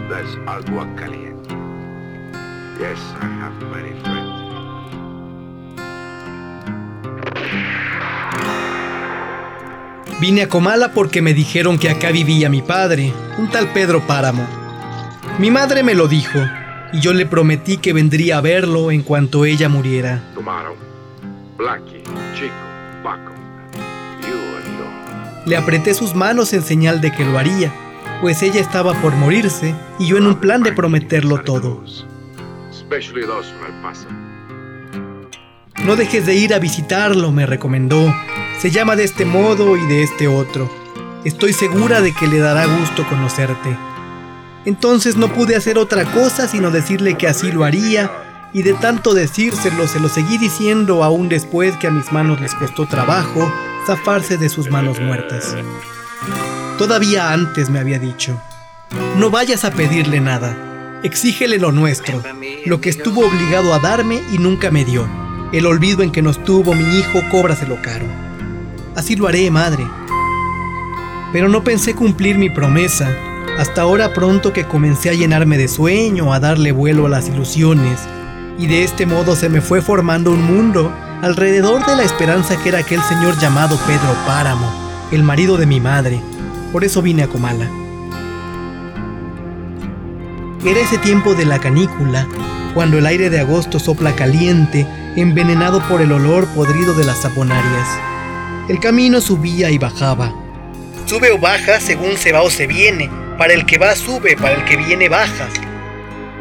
That's 0.09 0.35
agua 0.47 0.87
caliente. 0.95 1.53
Yes, 2.79 2.97
I 3.21 3.27
have 3.27 3.53
many 3.69 3.93
friends. 4.01 4.24
Vine 10.19 10.43
a 10.43 10.49
Comala 10.49 10.93
porque 10.93 11.21
me 11.21 11.33
dijeron 11.33 11.77
que 11.77 11.89
acá 11.89 12.09
vivía 12.09 12.49
mi 12.49 12.61
padre, 12.61 13.11
un 13.37 13.49
tal 13.49 13.73
Pedro 13.73 14.07
Páramo. 14.07 14.47
Mi 15.39 15.51
madre 15.51 15.83
me 15.83 15.93
lo 15.93 16.07
dijo, 16.07 16.39
y 16.93 17.01
yo 17.01 17.13
le 17.13 17.25
prometí 17.25 17.77
que 17.77 17.91
vendría 17.91 18.37
a 18.37 18.41
verlo 18.41 18.91
en 18.91 19.01
cuanto 19.01 19.43
ella 19.43 19.67
muriera. 19.67 20.23
Le 25.45 25.57
apreté 25.57 25.93
sus 25.93 26.15
manos 26.15 26.53
en 26.53 26.61
señal 26.61 27.01
de 27.01 27.11
que 27.11 27.25
lo 27.25 27.37
haría, 27.37 27.73
pues 28.21 28.41
ella 28.41 28.61
estaba 28.61 28.93
por 29.01 29.13
morirse 29.15 29.75
y 29.99 30.07
yo 30.07 30.17
en 30.17 30.27
un 30.27 30.35
plan 30.35 30.63
de 30.63 30.71
prometerlo 30.71 31.41
todo. 31.41 31.83
No 35.83 35.95
dejes 35.97 36.25
de 36.25 36.35
ir 36.35 36.53
a 36.53 36.59
visitarlo, 36.59 37.31
me 37.31 37.45
recomendó, 37.45 38.11
se 38.59 38.71
llama 38.71 38.95
de 38.95 39.03
este 39.03 39.25
modo 39.25 39.77
y 39.77 39.85
de 39.87 40.03
este 40.03 40.27
otro. 40.27 40.69
Estoy 41.23 41.53
segura 41.53 42.01
de 42.01 42.13
que 42.13 42.27
le 42.27 42.39
dará 42.39 42.65
gusto 42.65 43.05
conocerte. 43.07 43.77
Entonces 44.65 45.15
no 45.15 45.27
pude 45.27 45.55
hacer 45.55 45.77
otra 45.77 46.05
cosa 46.05 46.47
sino 46.47 46.71
decirle 46.71 47.17
que 47.17 47.27
así 47.27 47.51
lo 47.51 47.63
haría, 47.63 48.11
y 48.53 48.63
de 48.63 48.73
tanto 48.73 49.13
decírselo 49.13 49.87
se 49.87 49.99
lo 49.99 50.07
seguí 50.07 50.37
diciendo 50.37 51.03
aún 51.03 51.27
después 51.27 51.75
que 51.75 51.87
a 51.87 51.91
mis 51.91 52.11
manos 52.11 52.39
les 52.39 52.55
costó 52.55 52.87
trabajo 52.87 53.51
zafarse 53.85 54.37
de 54.37 54.49
sus 54.49 54.71
manos 54.71 54.99
muertas. 54.99 55.55
Todavía 56.77 57.31
antes 57.31 57.69
me 57.69 57.79
había 57.79 57.99
dicho, 57.99 58.39
no 59.17 59.29
vayas 59.29 59.65
a 59.65 59.71
pedirle 59.71 60.21
nada, 60.21 60.99
exígele 61.03 61.59
lo 61.59 61.71
nuestro, 61.71 62.21
lo 62.65 62.81
que 62.81 62.89
estuvo 62.89 63.27
obligado 63.27 63.73
a 63.73 63.79
darme 63.79 64.21
y 64.31 64.37
nunca 64.37 64.71
me 64.71 64.85
dio. 64.85 65.07
El 65.51 65.67
olvido 65.67 66.01
en 66.01 66.11
que 66.11 66.21
nos 66.21 66.43
tuvo 66.43 66.73
mi 66.73 66.97
hijo, 66.97 67.21
cóbraselo 67.29 67.81
caro. 67.81 68.05
Así 68.95 69.15
lo 69.15 69.27
haré, 69.27 69.51
madre. 69.51 69.85
Pero 71.33 71.49
no 71.49 71.63
pensé 71.63 71.93
cumplir 71.93 72.37
mi 72.37 72.49
promesa, 72.49 73.09
hasta 73.57 73.81
ahora 73.81 74.13
pronto 74.13 74.53
que 74.53 74.65
comencé 74.65 75.09
a 75.09 75.13
llenarme 75.13 75.57
de 75.57 75.67
sueño, 75.67 76.33
a 76.33 76.39
darle 76.39 76.71
vuelo 76.71 77.05
a 77.05 77.09
las 77.09 77.27
ilusiones, 77.27 77.99
y 78.57 78.67
de 78.67 78.83
este 78.83 79.05
modo 79.05 79.35
se 79.35 79.49
me 79.49 79.59
fue 79.59 79.81
formando 79.81 80.31
un 80.31 80.43
mundo 80.43 80.93
alrededor 81.21 81.85
de 81.85 81.97
la 81.97 82.03
esperanza 82.03 82.55
que 82.61 82.69
era 82.69 82.79
aquel 82.79 83.01
señor 83.01 83.37
llamado 83.37 83.77
Pedro 83.85 84.15
Páramo, 84.25 84.71
el 85.11 85.23
marido 85.23 85.57
de 85.57 85.65
mi 85.65 85.81
madre. 85.81 86.21
Por 86.71 86.85
eso 86.85 87.01
vine 87.01 87.23
a 87.23 87.27
Comala. 87.27 87.69
Era 90.65 90.79
ese 90.79 90.97
tiempo 90.97 91.35
de 91.35 91.45
la 91.45 91.59
canícula, 91.59 92.27
cuando 92.73 92.97
el 92.97 93.05
aire 93.05 93.29
de 93.29 93.41
agosto 93.41 93.77
sopla 93.77 94.15
caliente, 94.15 94.87
envenenado 95.15 95.81
por 95.87 96.01
el 96.01 96.11
olor 96.11 96.47
podrido 96.47 96.93
de 96.93 97.03
las 97.03 97.21
saponarias. 97.21 98.14
El 98.67 98.79
camino 98.79 99.21
subía 99.21 99.69
y 99.69 99.77
bajaba. 99.77 100.33
Sube 101.05 101.31
o 101.31 101.37
baja 101.37 101.79
según 101.79 102.17
se 102.17 102.31
va 102.31 102.41
o 102.41 102.49
se 102.49 102.65
viene. 102.65 103.11
Para 103.37 103.53
el 103.53 103.65
que 103.67 103.77
va 103.77 103.95
sube, 103.95 104.35
para 104.35 104.55
el 104.55 104.65
que 104.65 104.75
viene 104.75 105.07
baja. 105.07 105.47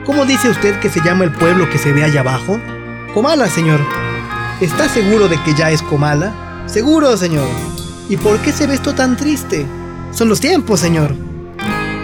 ¿Cómo 0.06 0.24
dice 0.24 0.48
usted 0.48 0.80
que 0.80 0.88
se 0.88 1.02
llama 1.02 1.24
el 1.24 1.32
pueblo 1.32 1.68
que 1.68 1.76
se 1.76 1.92
ve 1.92 2.02
allá 2.02 2.20
abajo? 2.20 2.58
Comala, 3.12 3.48
señor. 3.48 3.80
¿Está 4.62 4.88
seguro 4.88 5.28
de 5.28 5.36
que 5.42 5.54
ya 5.54 5.70
es 5.70 5.82
Comala? 5.82 6.64
Seguro, 6.66 7.14
señor. 7.18 7.46
¿Y 8.08 8.16
por 8.16 8.38
qué 8.38 8.52
se 8.52 8.66
ve 8.66 8.74
esto 8.74 8.94
tan 8.94 9.18
triste? 9.18 9.66
Son 10.10 10.30
los 10.30 10.40
tiempos, 10.40 10.80
señor. 10.80 11.14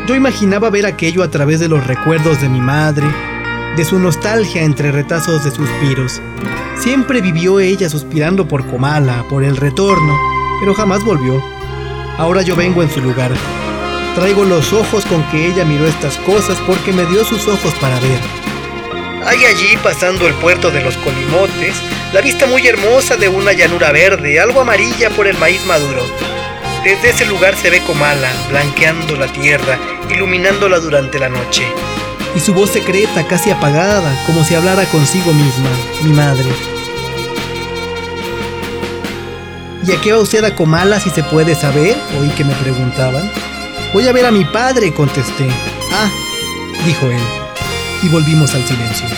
Yo 0.06 0.14
imaginaba 0.14 0.68
ver 0.68 0.84
aquello 0.84 1.22
a 1.22 1.30
través 1.30 1.60
de 1.60 1.68
los 1.68 1.86
recuerdos 1.86 2.42
de 2.42 2.48
mi 2.50 2.60
madre, 2.60 3.06
de 3.76 3.84
su 3.84 3.98
nostalgia 3.98 4.62
entre 4.62 4.90
retazos 4.90 5.44
de 5.44 5.50
suspiros. 5.50 6.20
Siempre 6.78 7.20
vivió 7.20 7.60
ella 7.60 7.88
suspirando 7.88 8.48
por 8.48 8.66
Comala, 8.66 9.24
por 9.28 9.44
el 9.44 9.56
retorno, 9.56 10.18
pero 10.60 10.74
jamás 10.74 11.04
volvió. 11.04 11.42
Ahora 12.18 12.42
yo 12.42 12.56
vengo 12.56 12.82
en 12.82 12.90
su 12.90 13.00
lugar. 13.00 13.30
Traigo 14.14 14.44
los 14.44 14.72
ojos 14.72 15.04
con 15.06 15.22
que 15.30 15.46
ella 15.46 15.64
miró 15.64 15.86
estas 15.86 16.16
cosas 16.18 16.58
porque 16.66 16.92
me 16.92 17.06
dio 17.06 17.24
sus 17.24 17.46
ojos 17.46 17.72
para 17.80 17.98
ver. 18.00 18.20
Hay 19.24 19.44
allí, 19.44 19.76
pasando 19.82 20.26
el 20.26 20.34
puerto 20.34 20.70
de 20.70 20.82
los 20.82 20.96
Colimotes, 20.98 21.74
la 22.12 22.20
vista 22.20 22.46
muy 22.46 22.66
hermosa 22.66 23.16
de 23.16 23.28
una 23.28 23.52
llanura 23.52 23.92
verde, 23.92 24.40
algo 24.40 24.62
amarilla 24.62 25.10
por 25.10 25.26
el 25.26 25.38
maíz 25.38 25.64
maduro. 25.66 26.02
Desde 26.82 27.10
ese 27.10 27.26
lugar 27.26 27.54
se 27.54 27.70
ve 27.70 27.82
Comala, 27.86 28.32
blanqueando 28.48 29.14
la 29.16 29.30
tierra, 29.32 29.78
iluminándola 30.08 30.80
durante 30.80 31.18
la 31.18 31.28
noche 31.28 31.64
y 32.34 32.40
su 32.40 32.54
voz 32.54 32.70
secreta, 32.70 33.26
casi 33.26 33.50
apagada, 33.50 34.12
como 34.26 34.44
si 34.44 34.54
hablara 34.54 34.84
consigo 34.86 35.32
misma, 35.32 35.70
mi 36.02 36.12
madre. 36.12 36.50
¿Y 39.86 39.92
a 39.92 40.00
qué 40.00 40.12
va 40.12 40.20
usted 40.20 40.44
a 40.44 40.54
Comala 40.54 41.00
si 41.00 41.10
se 41.10 41.22
puede 41.24 41.54
saber? 41.54 41.96
Oí 42.20 42.28
que 42.30 42.44
me 42.44 42.54
preguntaban. 42.54 43.30
Voy 43.92 44.06
a 44.06 44.12
ver 44.12 44.26
a 44.26 44.30
mi 44.30 44.44
padre, 44.44 44.92
contesté. 44.92 45.48
Ah, 45.92 46.08
dijo 46.86 47.06
él. 47.06 47.20
Y 48.02 48.08
volvimos 48.08 48.54
al 48.54 48.64
silencio. 48.64 49.08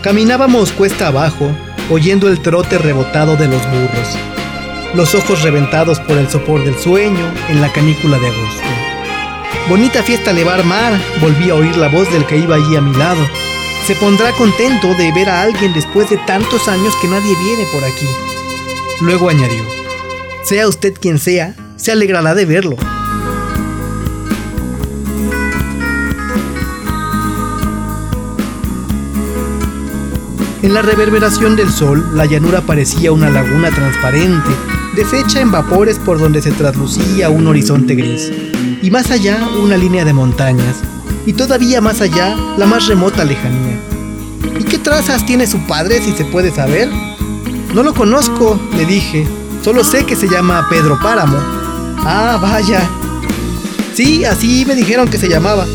Caminábamos 0.00 0.72
cuesta 0.72 1.08
abajo, 1.08 1.50
oyendo 1.90 2.28
el 2.28 2.40
trote 2.40 2.78
rebotado 2.78 3.36
de 3.36 3.48
los 3.48 3.60
burros, 3.66 4.16
los 4.94 5.14
ojos 5.14 5.42
reventados 5.42 5.98
por 6.00 6.16
el 6.16 6.30
sopor 6.30 6.64
del 6.64 6.78
sueño 6.78 7.32
en 7.48 7.60
la 7.60 7.70
canícula 7.72 8.18
de 8.18 8.28
agosto. 8.28 8.77
Bonita 9.68 10.02
fiesta 10.02 10.32
le 10.32 10.44
va 10.44 10.52
a 10.52 10.54
armar, 10.54 10.98
volví 11.20 11.50
a 11.50 11.54
oír 11.54 11.76
la 11.76 11.88
voz 11.88 12.10
del 12.10 12.24
que 12.24 12.38
iba 12.38 12.56
allí 12.56 12.74
a 12.74 12.80
mi 12.80 12.94
lado. 12.94 13.20
Se 13.86 13.94
pondrá 13.96 14.32
contento 14.32 14.94
de 14.94 15.12
ver 15.12 15.28
a 15.28 15.42
alguien 15.42 15.74
después 15.74 16.08
de 16.08 16.16
tantos 16.16 16.68
años 16.68 16.96
que 17.02 17.06
nadie 17.06 17.36
viene 17.36 17.66
por 17.70 17.84
aquí. 17.84 18.06
Luego 19.02 19.28
añadió, 19.28 19.62
sea 20.42 20.68
usted 20.68 20.94
quien 20.98 21.18
sea, 21.18 21.54
se 21.76 21.92
alegrará 21.92 22.34
de 22.34 22.46
verlo. 22.46 22.76
En 30.62 30.72
la 30.72 30.80
reverberación 30.80 31.56
del 31.56 31.70
sol, 31.70 32.08
la 32.14 32.24
llanura 32.24 32.62
parecía 32.62 33.12
una 33.12 33.28
laguna 33.28 33.68
transparente, 33.68 34.48
deshecha 34.96 35.42
en 35.42 35.50
vapores 35.50 35.98
por 35.98 36.18
donde 36.18 36.40
se 36.40 36.52
traslucía 36.52 37.28
un 37.28 37.46
horizonte 37.46 37.94
gris 37.94 38.32
y 38.82 38.90
más 38.90 39.10
allá 39.10 39.48
una 39.60 39.76
línea 39.76 40.04
de 40.04 40.12
montañas, 40.12 40.76
y 41.26 41.32
todavía 41.32 41.80
más 41.80 42.00
allá 42.00 42.36
la 42.56 42.66
más 42.66 42.86
remota 42.86 43.24
lejanía. 43.24 43.78
¿Y 44.58 44.64
qué 44.64 44.78
trazas 44.78 45.26
tiene 45.26 45.46
su 45.46 45.58
padre, 45.66 46.00
si 46.00 46.12
se 46.12 46.24
puede 46.24 46.54
saber? 46.54 46.88
No 47.74 47.82
lo 47.82 47.94
conozco, 47.94 48.58
le 48.76 48.86
dije, 48.86 49.26
solo 49.62 49.84
sé 49.84 50.04
que 50.04 50.16
se 50.16 50.28
llama 50.28 50.66
Pedro 50.70 50.98
Páramo. 51.02 51.38
Ah, 51.98 52.38
vaya. 52.40 52.88
Sí, 53.94 54.24
así 54.24 54.64
me 54.66 54.74
dijeron 54.74 55.08
que 55.08 55.18
se 55.18 55.28
llamaba. 55.28 55.66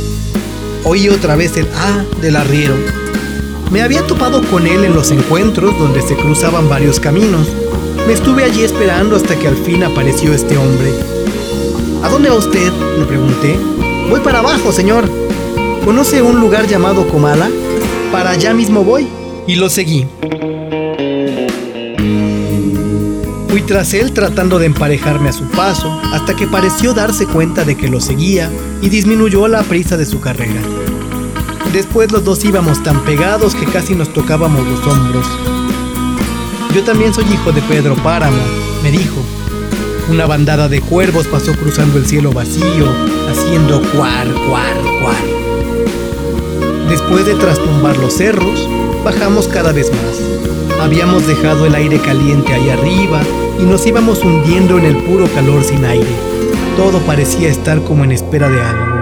Oí 0.86 1.10
otra 1.10 1.36
vez 1.36 1.56
el 1.58 1.68
ah 1.76 2.04
del 2.22 2.36
arriero. 2.36 2.76
Me 3.72 3.82
había 3.82 4.06
topado 4.08 4.42
con 4.50 4.66
él 4.68 4.84
en 4.84 4.94
los 4.94 5.12
encuentros 5.12 5.78
donde 5.78 6.02
se 6.02 6.16
cruzaban 6.16 6.70
varios 6.70 7.00
caminos. 7.00 7.48
Me 8.08 8.14
estuve 8.14 8.44
allí 8.44 8.64
esperando 8.64 9.16
hasta 9.16 9.38
que 9.38 9.48
al 9.48 9.58
fin 9.58 9.84
apareció 9.84 10.34
este 10.34 10.58
hombre 10.58 10.92
¿A 12.04 12.10
dónde 12.10 12.30
va 12.30 12.36
usted? 12.36 12.72
le 13.00 13.06
pregunté. 13.06 13.58
Voy 14.10 14.20
para 14.20 14.40
abajo, 14.40 14.74
señor. 14.74 15.10
¿Conoce 15.86 16.22
un 16.22 16.42
lugar 16.42 16.68
llamado 16.68 17.08
Comala? 17.08 17.50
Para 18.12 18.32
allá 18.32 18.54
mismo 18.54 18.84
voy. 18.84 19.08
Y 19.48 19.56
lo 19.56 19.70
seguí. 19.70 20.06
Fui 23.48 23.62
tras 23.62 23.94
él 23.94 24.12
tratando 24.12 24.60
de 24.60 24.66
emparejarme 24.66 25.30
a 25.30 25.34
su 25.34 25.46
paso, 25.46 25.98
hasta 26.12 26.36
que 26.36 26.46
pareció 26.46 26.94
darse 26.94 27.26
cuenta 27.26 27.64
de 27.64 27.76
que 27.76 27.88
lo 27.88 28.02
seguía 28.02 28.52
y 28.82 28.90
disminuyó 28.90 29.48
la 29.48 29.64
prisa 29.64 29.96
de 29.96 30.06
su 30.06 30.20
carrera. 30.20 30.62
Después 31.72 32.12
los 32.12 32.26
dos 32.26 32.44
íbamos 32.44 32.84
tan 32.84 33.00
pegados 33.06 33.56
que 33.56 33.66
casi 33.66 33.96
nos 33.96 34.12
tocábamos 34.12 34.68
los 34.68 34.86
hombros. 34.86 35.26
Yo 36.76 36.84
también 36.84 37.14
soy 37.14 37.26
hijo 37.32 37.52
de 37.52 37.62
Pedro 37.62 37.96
Páramo, 37.96 38.42
me 38.84 38.92
dijo. 38.92 39.22
Una 40.10 40.26
bandada 40.26 40.68
de 40.68 40.82
cuervos 40.82 41.28
pasó 41.28 41.54
cruzando 41.54 41.98
el 41.98 42.06
cielo 42.06 42.34
vacío, 42.34 42.86
haciendo 43.30 43.82
cuar, 43.92 44.28
cuar, 44.50 44.76
cuar. 45.02 45.16
Después 46.90 47.26
de 47.26 47.36
trastumbar 47.36 47.98
los 47.98 48.14
cerros, 48.14 48.68
bajamos 49.06 49.48
cada 49.48 49.72
vez 49.72 49.90
más. 49.92 50.82
Habíamos 50.82 51.26
dejado 51.26 51.66
el 51.66 51.74
aire 51.74 52.00
caliente 52.00 52.54
ahí 52.54 52.70
arriba 52.70 53.22
y 53.60 53.64
nos 53.64 53.86
íbamos 53.88 54.22
hundiendo 54.24 54.78
en 54.78 54.86
el 54.86 54.98
puro 55.04 55.26
calor 55.34 55.64
sin 55.64 55.86
aire. 55.86 56.12
Todo 56.76 57.00
parecía 57.00 57.50
estar 57.50 57.82
como 57.84 58.04
en 58.04 58.12
espera 58.12 58.50
de 58.50 58.62
algo. 58.62 58.94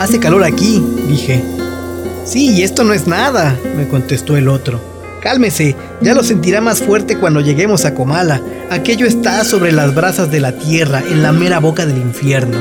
Hace 0.00 0.18
calor 0.18 0.42
aquí, 0.42 0.84
dije. 1.06 1.44
Sí, 2.24 2.60
esto 2.62 2.82
no 2.82 2.92
es 2.92 3.06
nada, 3.06 3.56
me 3.76 3.86
contestó 3.86 4.36
el 4.36 4.48
otro. 4.48 4.91
Cálmese, 5.22 5.76
ya 6.00 6.14
lo 6.14 6.24
sentirá 6.24 6.60
más 6.60 6.82
fuerte 6.82 7.16
cuando 7.16 7.40
lleguemos 7.40 7.84
a 7.84 7.94
Comala. 7.94 8.42
Aquello 8.70 9.06
está 9.06 9.44
sobre 9.44 9.70
las 9.70 9.94
brasas 9.94 10.32
de 10.32 10.40
la 10.40 10.52
tierra, 10.52 11.00
en 11.08 11.22
la 11.22 11.30
mera 11.30 11.60
boca 11.60 11.86
del 11.86 11.98
infierno. 11.98 12.58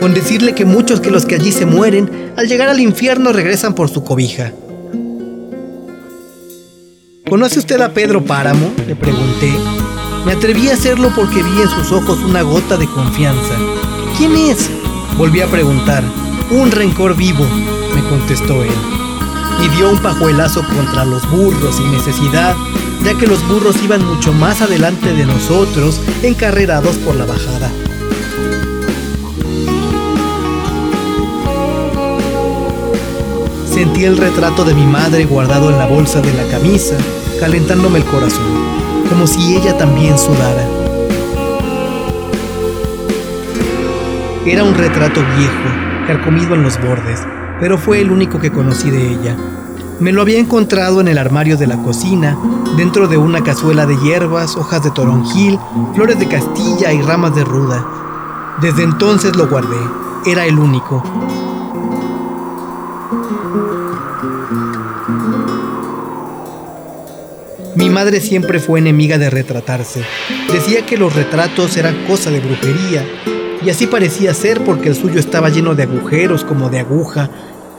Con 0.00 0.12
decirle 0.12 0.52
que 0.52 0.64
muchos 0.64 1.00
que 1.00 1.12
los 1.12 1.26
que 1.26 1.36
allí 1.36 1.52
se 1.52 1.64
mueren, 1.64 2.32
al 2.36 2.48
llegar 2.48 2.68
al 2.68 2.80
infierno 2.80 3.32
regresan 3.32 3.74
por 3.74 3.88
su 3.88 4.02
cobija. 4.02 4.50
¿Conoce 7.28 7.60
usted 7.60 7.80
a 7.80 7.94
Pedro 7.94 8.24
Páramo? 8.24 8.72
Le 8.84 8.96
pregunté. 8.96 9.52
Me 10.26 10.32
atreví 10.32 10.70
a 10.70 10.74
hacerlo 10.74 11.12
porque 11.14 11.40
vi 11.40 11.62
en 11.62 11.68
sus 11.68 11.92
ojos 11.92 12.18
una 12.24 12.42
gota 12.42 12.76
de 12.76 12.86
confianza. 12.86 13.54
¿Quién 14.18 14.34
es? 14.34 14.68
Volví 15.16 15.40
a 15.40 15.46
preguntar. 15.46 16.02
Un 16.50 16.72
rencor 16.72 17.16
vivo, 17.16 17.46
me 17.94 18.02
contestó 18.08 18.64
él. 18.64 19.01
Y 19.62 19.68
dio 19.68 19.90
un 19.90 19.98
pajuelazo 19.98 20.62
contra 20.66 21.04
los 21.04 21.28
burros 21.30 21.76
sin 21.76 21.92
necesidad, 21.92 22.56
ya 23.04 23.16
que 23.16 23.26
los 23.26 23.46
burros 23.48 23.82
iban 23.82 24.04
mucho 24.04 24.32
más 24.32 24.60
adelante 24.60 25.12
de 25.12 25.24
nosotros, 25.24 26.00
encarrerados 26.22 26.96
por 26.96 27.14
la 27.14 27.24
bajada. 27.24 27.70
Sentí 33.72 34.04
el 34.04 34.18
retrato 34.18 34.64
de 34.64 34.74
mi 34.74 34.84
madre 34.84 35.24
guardado 35.24 35.70
en 35.70 35.78
la 35.78 35.86
bolsa 35.86 36.20
de 36.20 36.32
la 36.34 36.46
camisa, 36.50 36.96
calentándome 37.40 37.98
el 37.98 38.04
corazón, 38.04 38.44
como 39.08 39.26
si 39.26 39.56
ella 39.56 39.78
también 39.78 40.18
sudara. 40.18 40.66
Era 44.44 44.64
un 44.64 44.74
retrato 44.74 45.20
viejo, 45.36 46.06
carcomido 46.06 46.54
en 46.54 46.64
los 46.64 46.80
bordes, 46.80 47.20
pero 47.60 47.78
fue 47.78 48.00
el 48.00 48.10
único 48.10 48.40
que 48.40 48.50
conocí 48.50 48.90
de 48.90 49.12
ella. 49.12 49.36
Me 50.00 50.12
lo 50.12 50.22
había 50.22 50.38
encontrado 50.38 51.00
en 51.00 51.08
el 51.08 51.18
armario 51.18 51.56
de 51.56 51.66
la 51.66 51.76
cocina, 51.76 52.36
dentro 52.76 53.06
de 53.06 53.16
una 53.16 53.42
cazuela 53.44 53.86
de 53.86 53.96
hierbas, 53.98 54.56
hojas 54.56 54.82
de 54.82 54.90
toronjil, 54.90 55.58
flores 55.94 56.18
de 56.18 56.28
castilla 56.28 56.92
y 56.92 57.02
ramas 57.02 57.34
de 57.34 57.44
ruda. 57.44 57.86
Desde 58.60 58.82
entonces 58.82 59.36
lo 59.36 59.48
guardé, 59.48 59.78
era 60.26 60.44
el 60.46 60.58
único. 60.58 61.02
Mi 67.74 67.88
madre 67.88 68.20
siempre 68.20 68.60
fue 68.60 68.80
enemiga 68.80 69.18
de 69.18 69.30
retratarse. 69.30 70.04
Decía 70.52 70.84
que 70.84 70.98
los 70.98 71.14
retratos 71.14 71.76
eran 71.76 72.04
cosa 72.06 72.30
de 72.30 72.40
brujería, 72.40 73.04
y 73.64 73.70
así 73.70 73.86
parecía 73.86 74.34
ser 74.34 74.64
porque 74.64 74.88
el 74.88 74.94
suyo 74.94 75.20
estaba 75.20 75.48
lleno 75.48 75.74
de 75.74 75.84
agujeros 75.84 76.44
como 76.44 76.68
de 76.68 76.80
aguja, 76.80 77.30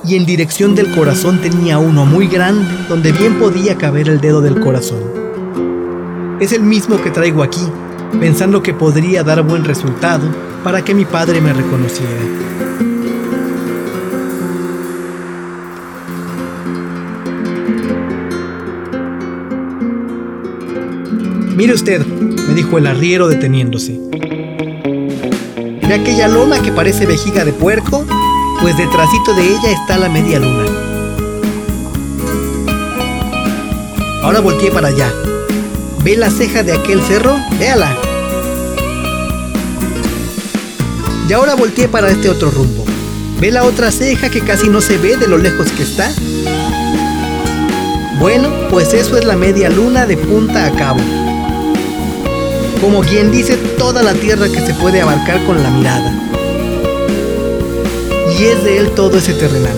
y 0.05 0.15
en 0.15 0.25
dirección 0.25 0.75
del 0.75 0.91
corazón 0.91 1.39
tenía 1.39 1.77
uno 1.79 2.05
muy 2.05 2.27
grande 2.27 2.69
donde 2.89 3.11
bien 3.11 3.39
podía 3.39 3.77
caber 3.77 4.09
el 4.09 4.19
dedo 4.19 4.41
del 4.41 4.59
corazón. 4.59 4.99
Es 6.39 6.51
el 6.51 6.61
mismo 6.61 7.01
que 7.01 7.09
traigo 7.09 7.41
aquí, 7.41 7.61
pensando 8.19 8.61
que 8.61 8.73
podría 8.73 9.23
dar 9.23 9.41
buen 9.43 9.63
resultado 9.63 10.27
para 10.63 10.83
que 10.83 10.93
mi 10.93 11.05
padre 11.05 11.39
me 11.41 11.53
reconociera. 11.53 12.11
Mire 21.55 21.73
usted, 21.73 22.05
me 22.05 22.55
dijo 22.55 22.77
el 22.77 22.87
arriero 22.87 23.27
deteniéndose. 23.27 24.01
¿Ve 25.87 25.95
aquella 25.95 26.29
loma 26.29 26.61
que 26.61 26.71
parece 26.71 27.05
vejiga 27.05 27.43
de 27.43 27.51
puerco? 27.51 28.05
Pues 28.61 28.77
detrásito 28.77 29.33
de 29.33 29.47
ella 29.47 29.71
está 29.71 29.97
la 29.97 30.07
media 30.07 30.39
luna. 30.39 30.63
Ahora 34.23 34.39
volteé 34.39 34.71
para 34.71 34.87
allá. 34.87 35.11
¿Ve 36.03 36.15
la 36.15 36.31
ceja 36.31 36.63
de 36.63 36.71
aquel 36.71 37.01
cerro? 37.01 37.35
Véala. 37.59 37.93
Y 41.27 41.33
ahora 41.33 41.55
volteé 41.55 41.89
para 41.89 42.09
este 42.09 42.29
otro 42.29 42.49
rumbo. 42.49 42.85
¿Ve 43.41 43.51
la 43.51 43.63
otra 43.63 43.91
ceja 43.91 44.29
que 44.29 44.39
casi 44.39 44.69
no 44.69 44.79
se 44.79 44.97
ve 44.97 45.17
de 45.17 45.27
lo 45.27 45.37
lejos 45.37 45.69
que 45.73 45.83
está? 45.83 46.09
Bueno, 48.19 48.49
pues 48.69 48.93
eso 48.93 49.17
es 49.17 49.25
la 49.25 49.35
media 49.35 49.69
luna 49.69 50.05
de 50.05 50.15
punta 50.15 50.65
a 50.65 50.71
cabo 50.71 50.99
como 52.83 52.99
quien 52.99 53.31
dice 53.31 53.55
toda 53.77 54.03
la 54.03 54.13
tierra 54.13 54.49
que 54.49 54.59
se 54.59 54.73
puede 54.73 54.99
abarcar 54.99 55.41
con 55.45 55.63
la 55.63 55.69
mirada. 55.69 56.13
Y 58.37 58.43
es 58.43 58.61
de 58.65 58.77
él 58.77 58.89
todo 58.89 59.19
ese 59.19 59.33
terrenal. 59.33 59.77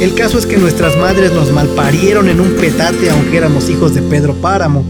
El 0.00 0.14
caso 0.16 0.38
es 0.38 0.46
que 0.46 0.56
nuestras 0.56 0.96
madres 0.96 1.30
nos 1.32 1.52
malparieron 1.52 2.28
en 2.28 2.40
un 2.40 2.56
petate 2.56 3.10
aunque 3.10 3.36
éramos 3.36 3.70
hijos 3.70 3.94
de 3.94 4.02
Pedro 4.02 4.34
Páramo. 4.34 4.84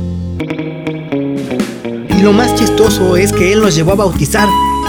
Y 2.09 2.23
lo 2.23 2.33
más 2.33 2.55
chistoso 2.55 3.19
es 3.19 3.35
que 3.35 3.53
él 3.53 3.61
nos 3.61 3.75
llevó 3.75 3.93
a 3.93 3.97
bautizar. 3.97 4.49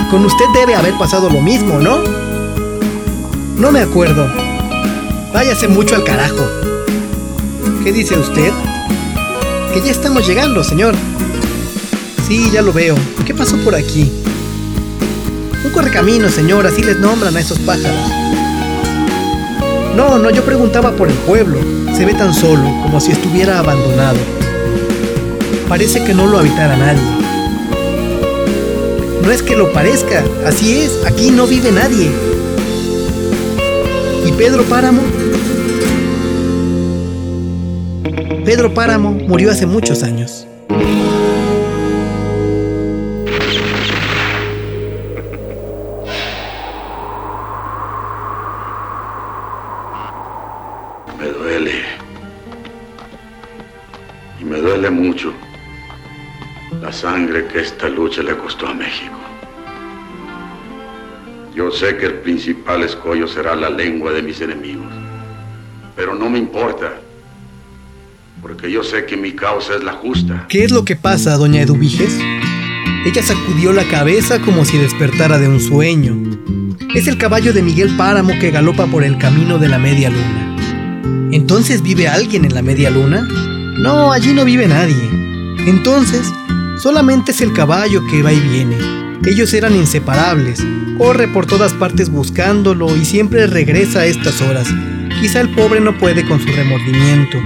Con 0.09 0.23
usted 0.23 0.45
debe 0.53 0.73
haber 0.73 0.93
pasado 0.93 1.29
lo 1.29 1.41
mismo, 1.41 1.79
¿no? 1.81 1.97
No 3.57 3.73
me 3.73 3.81
acuerdo. 3.81 4.25
Váyase 5.33 5.67
mucho 5.67 5.95
al 5.95 6.05
carajo. 6.05 6.47
¿Qué 7.83 7.91
dice 7.91 8.17
usted? 8.17 8.53
Que 9.73 9.81
ya 9.81 9.91
estamos 9.91 10.25
llegando, 10.25 10.63
señor. 10.63 10.95
Sí, 12.27 12.51
ya 12.51 12.61
lo 12.61 12.73
veo. 12.73 12.95
¿Qué 13.25 13.33
pasó 13.33 13.55
por 13.63 13.73
aquí? 13.73 14.11
Un 15.63 15.71
correcamino, 15.71 16.27
señor, 16.29 16.67
así 16.67 16.83
les 16.83 16.99
nombran 16.99 17.37
a 17.37 17.39
esos 17.39 17.57
pájaros. 17.59 18.11
No, 19.95 20.17
no, 20.17 20.29
yo 20.29 20.43
preguntaba 20.43 20.91
por 20.91 21.07
el 21.07 21.15
pueblo. 21.15 21.57
Se 21.95 22.05
ve 22.05 22.13
tan 22.13 22.33
solo, 22.33 22.63
como 22.83 22.99
si 22.99 23.13
estuviera 23.13 23.59
abandonado. 23.59 24.17
Parece 25.69 26.03
que 26.03 26.13
no 26.13 26.27
lo 26.27 26.39
habitara 26.39 26.75
nadie. 26.75 27.01
No 29.23 29.31
es 29.31 29.41
que 29.41 29.55
lo 29.55 29.71
parezca, 29.71 30.21
así 30.45 30.79
es, 30.79 30.99
aquí 31.05 31.31
no 31.31 31.47
vive 31.47 31.71
nadie. 31.71 32.11
¿Y 34.25 34.31
Pedro 34.33 34.63
Páramo? 34.63 35.01
Pedro 38.43 38.73
Páramo 38.73 39.11
murió 39.11 39.51
hace 39.51 39.65
muchos 39.65 40.03
años. 40.03 40.46
Mucho 54.97 55.33
la 56.81 56.91
sangre 56.91 57.47
que 57.47 57.59
esta 57.59 57.89
lucha 57.89 58.21
le 58.21 58.35
costó 58.35 58.67
a 58.67 58.73
México. 58.73 59.17
Yo 61.55 61.71
sé 61.71 61.97
que 61.97 62.05
el 62.05 62.13
principal 62.15 62.83
escollo 62.83 63.27
será 63.27 63.55
la 63.55 63.69
lengua 63.69 64.11
de 64.11 64.21
mis 64.21 64.39
enemigos. 64.41 64.85
Pero 65.95 66.13
no 66.13 66.29
me 66.29 66.37
importa. 66.37 66.93
Porque 68.41 68.71
yo 68.71 68.83
sé 68.83 69.05
que 69.05 69.17
mi 69.17 69.31
causa 69.31 69.75
es 69.75 69.83
la 69.83 69.93
justa. 69.93 70.45
¿Qué 70.49 70.63
es 70.63 70.71
lo 70.71 70.85
que 70.85 70.95
pasa, 70.95 71.35
doña 71.35 71.61
Eduviges? 71.61 72.19
Ella 73.05 73.23
sacudió 73.23 73.73
la 73.73 73.85
cabeza 73.85 74.39
como 74.39 74.65
si 74.65 74.77
despertara 74.77 75.39
de 75.39 75.47
un 75.47 75.59
sueño. 75.59 76.15
Es 76.93 77.07
el 77.07 77.17
caballo 77.17 77.53
de 77.53 77.63
Miguel 77.63 77.95
Páramo 77.97 78.33
que 78.39 78.51
galopa 78.51 78.85
por 78.85 79.03
el 79.03 79.17
camino 79.17 79.57
de 79.57 79.69
la 79.69 79.79
media 79.79 80.09
luna. 80.09 81.29
¿Entonces 81.31 81.81
vive 81.81 82.07
alguien 82.07 82.45
en 82.45 82.53
la 82.53 82.61
media 82.61 82.91
luna? 82.91 83.27
No, 83.79 84.11
allí 84.11 84.33
no 84.33 84.43
vive 84.43 84.67
nadie. 84.67 85.09
Entonces, 85.67 86.31
solamente 86.81 87.31
es 87.31 87.41
el 87.41 87.53
caballo 87.53 88.01
que 88.09 88.23
va 88.23 88.33
y 88.33 88.39
viene. 88.39 88.77
Ellos 89.25 89.53
eran 89.53 89.75
inseparables. 89.75 90.65
Corre 90.97 91.27
por 91.27 91.45
todas 91.45 91.73
partes 91.73 92.09
buscándolo 92.09 92.95
y 92.97 93.05
siempre 93.05 93.45
regresa 93.45 93.99
a 93.99 94.05
estas 94.05 94.41
horas. 94.41 94.67
Quizá 95.21 95.41
el 95.41 95.49
pobre 95.53 95.79
no 95.79 95.95
puede 95.97 96.27
con 96.27 96.39
su 96.39 96.47
remordimiento. 96.47 97.37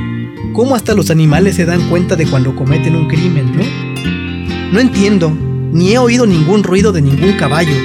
¿Cómo 0.54 0.76
hasta 0.76 0.94
los 0.94 1.10
animales 1.10 1.56
se 1.56 1.66
dan 1.66 1.90
cuenta 1.90 2.16
de 2.16 2.26
cuando 2.26 2.56
cometen 2.56 2.96
un 2.96 3.10
crimen, 3.10 3.52
no? 3.54 4.72
No 4.72 4.80
entiendo, 4.80 5.36
ni 5.72 5.94
he 5.94 5.98
oído 5.98 6.26
ningún 6.26 6.64
ruido 6.64 6.94
de 6.94 7.02
ningún 7.02 7.34
caballo. 7.34 7.76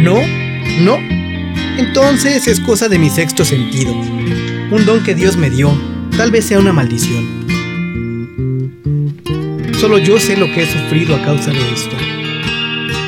¿No? 0.00 0.16
¿No? 0.80 0.96
Entonces 1.76 2.46
es 2.48 2.60
cosa 2.60 2.88
de 2.88 2.98
mi 2.98 3.10
sexto 3.10 3.44
sentido. 3.44 3.92
Un 3.92 4.86
don 4.86 5.02
que 5.02 5.14
Dios 5.14 5.36
me 5.36 5.50
dio, 5.50 5.72
tal 6.16 6.30
vez 6.30 6.46
sea 6.46 6.58
una 6.58 6.72
maldición. 6.72 7.31
Solo 9.82 9.98
yo 9.98 10.16
sé 10.20 10.36
lo 10.36 10.46
que 10.46 10.62
he 10.62 10.66
sufrido 10.66 11.16
a 11.16 11.22
causa 11.22 11.50
de 11.50 11.58
esto. 11.72 11.96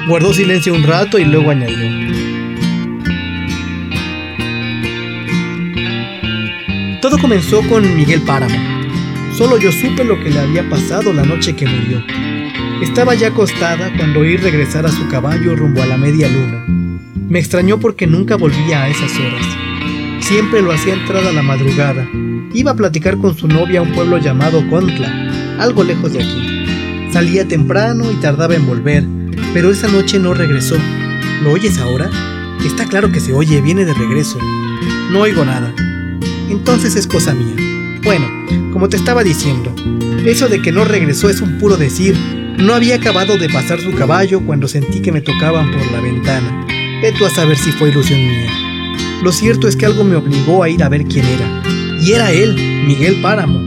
Guardó 0.08 0.32
silencio 0.32 0.74
un 0.74 0.82
rato 0.82 1.20
y 1.20 1.24
luego 1.24 1.52
añadió. 1.52 1.88
Todo 7.00 7.16
comenzó 7.18 7.62
con 7.68 7.96
Miguel 7.96 8.22
Páramo. 8.22 8.58
Solo 9.38 9.56
yo 9.56 9.70
supe 9.70 10.02
lo 10.02 10.18
que 10.18 10.30
le 10.30 10.40
había 10.40 10.68
pasado 10.68 11.12
la 11.12 11.22
noche 11.22 11.54
que 11.54 11.64
murió. 11.64 12.02
Estaba 12.82 13.14
ya 13.14 13.28
acostada 13.28 13.92
cuando 13.96 14.18
oí 14.18 14.36
regresar 14.36 14.84
a 14.84 14.90
su 14.90 15.06
caballo 15.06 15.54
rumbo 15.54 15.80
a 15.80 15.86
la 15.86 15.96
media 15.96 16.28
luna. 16.28 16.64
Me 17.28 17.38
extrañó 17.38 17.78
porque 17.78 18.08
nunca 18.08 18.34
volvía 18.34 18.82
a 18.82 18.88
esas 18.88 19.16
horas. 19.20 19.46
Siempre 20.18 20.60
lo 20.60 20.72
hacía 20.72 20.94
entrar 20.94 21.24
a 21.24 21.30
la 21.30 21.42
madrugada. 21.44 22.04
Iba 22.52 22.72
a 22.72 22.76
platicar 22.76 23.16
con 23.18 23.38
su 23.38 23.46
novia 23.46 23.78
a 23.78 23.82
un 23.84 23.92
pueblo 23.92 24.18
llamado 24.18 24.68
Contla, 24.68 25.56
algo 25.60 25.84
lejos 25.84 26.12
de 26.12 26.18
aquí. 26.18 26.53
Salía 27.14 27.46
temprano 27.46 28.10
y 28.10 28.16
tardaba 28.16 28.56
en 28.56 28.66
volver, 28.66 29.04
pero 29.52 29.70
esa 29.70 29.86
noche 29.86 30.18
no 30.18 30.34
regresó. 30.34 30.74
¿Lo 31.44 31.52
oyes 31.52 31.78
ahora? 31.78 32.10
Está 32.66 32.88
claro 32.88 33.12
que 33.12 33.20
se 33.20 33.32
oye, 33.32 33.60
viene 33.60 33.84
de 33.84 33.94
regreso. 33.94 34.36
No 35.12 35.20
oigo 35.20 35.44
nada. 35.44 35.72
Entonces 36.50 36.96
es 36.96 37.06
cosa 37.06 37.32
mía. 37.32 37.54
Bueno, 38.02 38.26
como 38.72 38.88
te 38.88 38.96
estaba 38.96 39.22
diciendo, 39.22 39.72
eso 40.26 40.48
de 40.48 40.60
que 40.60 40.72
no 40.72 40.84
regresó 40.84 41.30
es 41.30 41.40
un 41.40 41.56
puro 41.60 41.76
decir. 41.76 42.16
No 42.58 42.74
había 42.74 42.96
acabado 42.96 43.38
de 43.38 43.48
pasar 43.48 43.80
su 43.80 43.92
caballo 43.92 44.40
cuando 44.44 44.66
sentí 44.66 45.00
que 45.00 45.12
me 45.12 45.20
tocaban 45.20 45.70
por 45.70 45.92
la 45.92 46.00
ventana. 46.00 46.66
Ve 47.00 47.14
tú 47.16 47.26
a 47.26 47.30
saber 47.30 47.56
si 47.56 47.70
fue 47.70 47.90
ilusión 47.90 48.18
mía. 48.18 48.50
Lo 49.22 49.30
cierto 49.30 49.68
es 49.68 49.76
que 49.76 49.86
algo 49.86 50.02
me 50.02 50.16
obligó 50.16 50.64
a 50.64 50.68
ir 50.68 50.82
a 50.82 50.88
ver 50.88 51.04
quién 51.04 51.26
era. 51.26 51.62
Y 52.00 52.10
era 52.10 52.32
él, 52.32 52.56
Miguel 52.88 53.20
Páramo. 53.22 53.63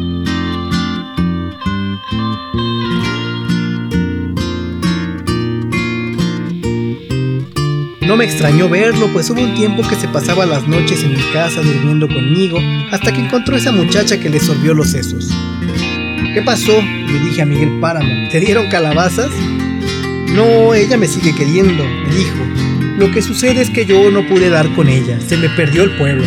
No 8.07 8.15
me 8.15 8.23
extrañó 8.23 8.69
verlo, 8.69 9.09
pues 9.11 9.29
hubo 9.29 9.41
un 9.41 9.53
tiempo 9.53 9.85
que 9.85 9.97
se 9.97 10.07
pasaba 10.07 10.45
las 10.45 10.65
noches 10.65 11.03
en 11.03 11.11
mi 11.11 11.21
casa 11.33 11.61
durmiendo 11.61 12.07
conmigo 12.07 12.57
hasta 12.89 13.11
que 13.11 13.19
encontró 13.19 13.57
esa 13.57 13.73
muchacha 13.73 14.17
que 14.17 14.29
le 14.29 14.39
sorbió 14.39 14.73
los 14.73 14.91
sesos. 14.91 15.29
¿Qué 16.33 16.41
pasó? 16.41 16.81
Le 16.81 17.19
dije 17.19 17.41
a 17.41 17.45
Miguel 17.45 17.81
Páramo. 17.81 18.29
¿Te 18.31 18.39
dieron 18.39 18.69
calabazas? 18.69 19.29
No, 20.33 20.73
ella 20.73 20.95
me 20.95 21.05
sigue 21.09 21.35
queriendo, 21.35 21.83
me 21.83 22.15
dijo. 22.15 22.37
Lo 22.97 23.11
que 23.11 23.21
sucede 23.21 23.61
es 23.61 23.69
que 23.69 23.85
yo 23.85 24.09
no 24.09 24.25
pude 24.25 24.49
dar 24.49 24.73
con 24.73 24.87
ella, 24.87 25.19
se 25.19 25.35
me 25.35 25.49
perdió 25.49 25.83
el 25.83 25.91
pueblo. 25.97 26.23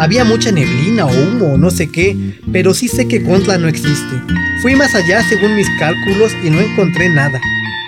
Había 0.00 0.24
mucha 0.24 0.50
neblina 0.50 1.06
o 1.06 1.12
humo 1.12 1.52
o 1.52 1.58
no 1.58 1.70
sé 1.70 1.90
qué, 1.92 2.16
pero 2.50 2.74
sí 2.74 2.88
sé 2.88 3.06
que 3.06 3.22
Contla 3.22 3.56
no 3.56 3.68
existe. 3.68 4.20
Fui 4.62 4.74
más 4.74 4.96
allá 4.96 5.22
según 5.28 5.54
mis 5.54 5.68
cálculos 5.78 6.32
y 6.42 6.50
no 6.50 6.60
encontré 6.60 7.08
nada. 7.08 7.40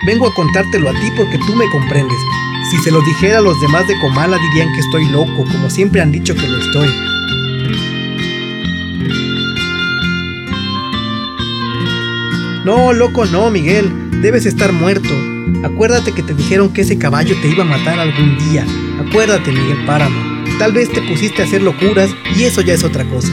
Vengo 0.06 0.28
a 0.28 0.34
contártelo 0.34 0.90
a 0.90 0.92
ti 0.92 1.10
porque 1.16 1.38
tú 1.38 1.56
me 1.56 1.68
comprendes. 1.70 2.18
Si 2.70 2.78
se 2.78 2.90
lo 2.90 3.00
dijera 3.02 3.38
a 3.38 3.42
los 3.42 3.60
demás 3.60 3.86
de 3.86 3.98
Comala 4.00 4.38
dirían 4.38 4.72
que 4.72 4.80
estoy 4.80 5.08
loco, 5.10 5.44
como 5.52 5.70
siempre 5.70 6.00
han 6.00 6.10
dicho 6.10 6.34
que 6.34 6.48
lo 6.48 6.58
estoy. 6.58 6.88
No, 12.64 12.92
loco 12.92 13.24
no, 13.26 13.48
Miguel. 13.50 14.20
Debes 14.20 14.46
estar 14.46 14.72
muerto. 14.72 15.10
Acuérdate 15.62 16.10
que 16.12 16.24
te 16.24 16.34
dijeron 16.34 16.72
que 16.72 16.80
ese 16.80 16.98
caballo 16.98 17.36
te 17.40 17.48
iba 17.48 17.62
a 17.62 17.66
matar 17.66 18.00
algún 18.00 18.36
día. 18.38 18.66
Acuérdate, 19.06 19.52
Miguel 19.52 19.84
Páramo. 19.86 20.44
Tal 20.58 20.72
vez 20.72 20.90
te 20.90 21.02
pusiste 21.02 21.42
a 21.42 21.44
hacer 21.44 21.62
locuras 21.62 22.10
y 22.34 22.42
eso 22.42 22.62
ya 22.62 22.74
es 22.74 22.82
otra 22.82 23.04
cosa. 23.04 23.32